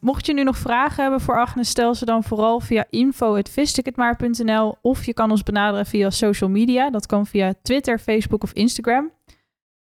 [0.00, 5.04] Mocht je nu nog vragen hebben voor Agnes, stel ze dan vooral via info.visticketmaar.nl of
[5.04, 6.90] je kan ons benaderen via social media.
[6.90, 9.10] Dat kan via Twitter, Facebook of Instagram.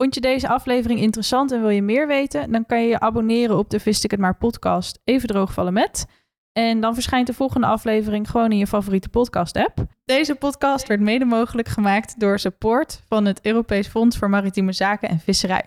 [0.02, 2.52] Vond je deze aflevering interessant en wil je meer weten?
[2.52, 6.06] Dan kan je je abonneren op de Vist ik het maar podcast Even Droogvallen Met.
[6.54, 9.86] En dan verschijnt de volgende aflevering gewoon in je favoriete podcast app.
[10.06, 15.10] Deze podcast werd mede mogelijk gemaakt door support van het Europees Fonds voor Maritieme Zaken
[15.10, 15.66] en Visserij.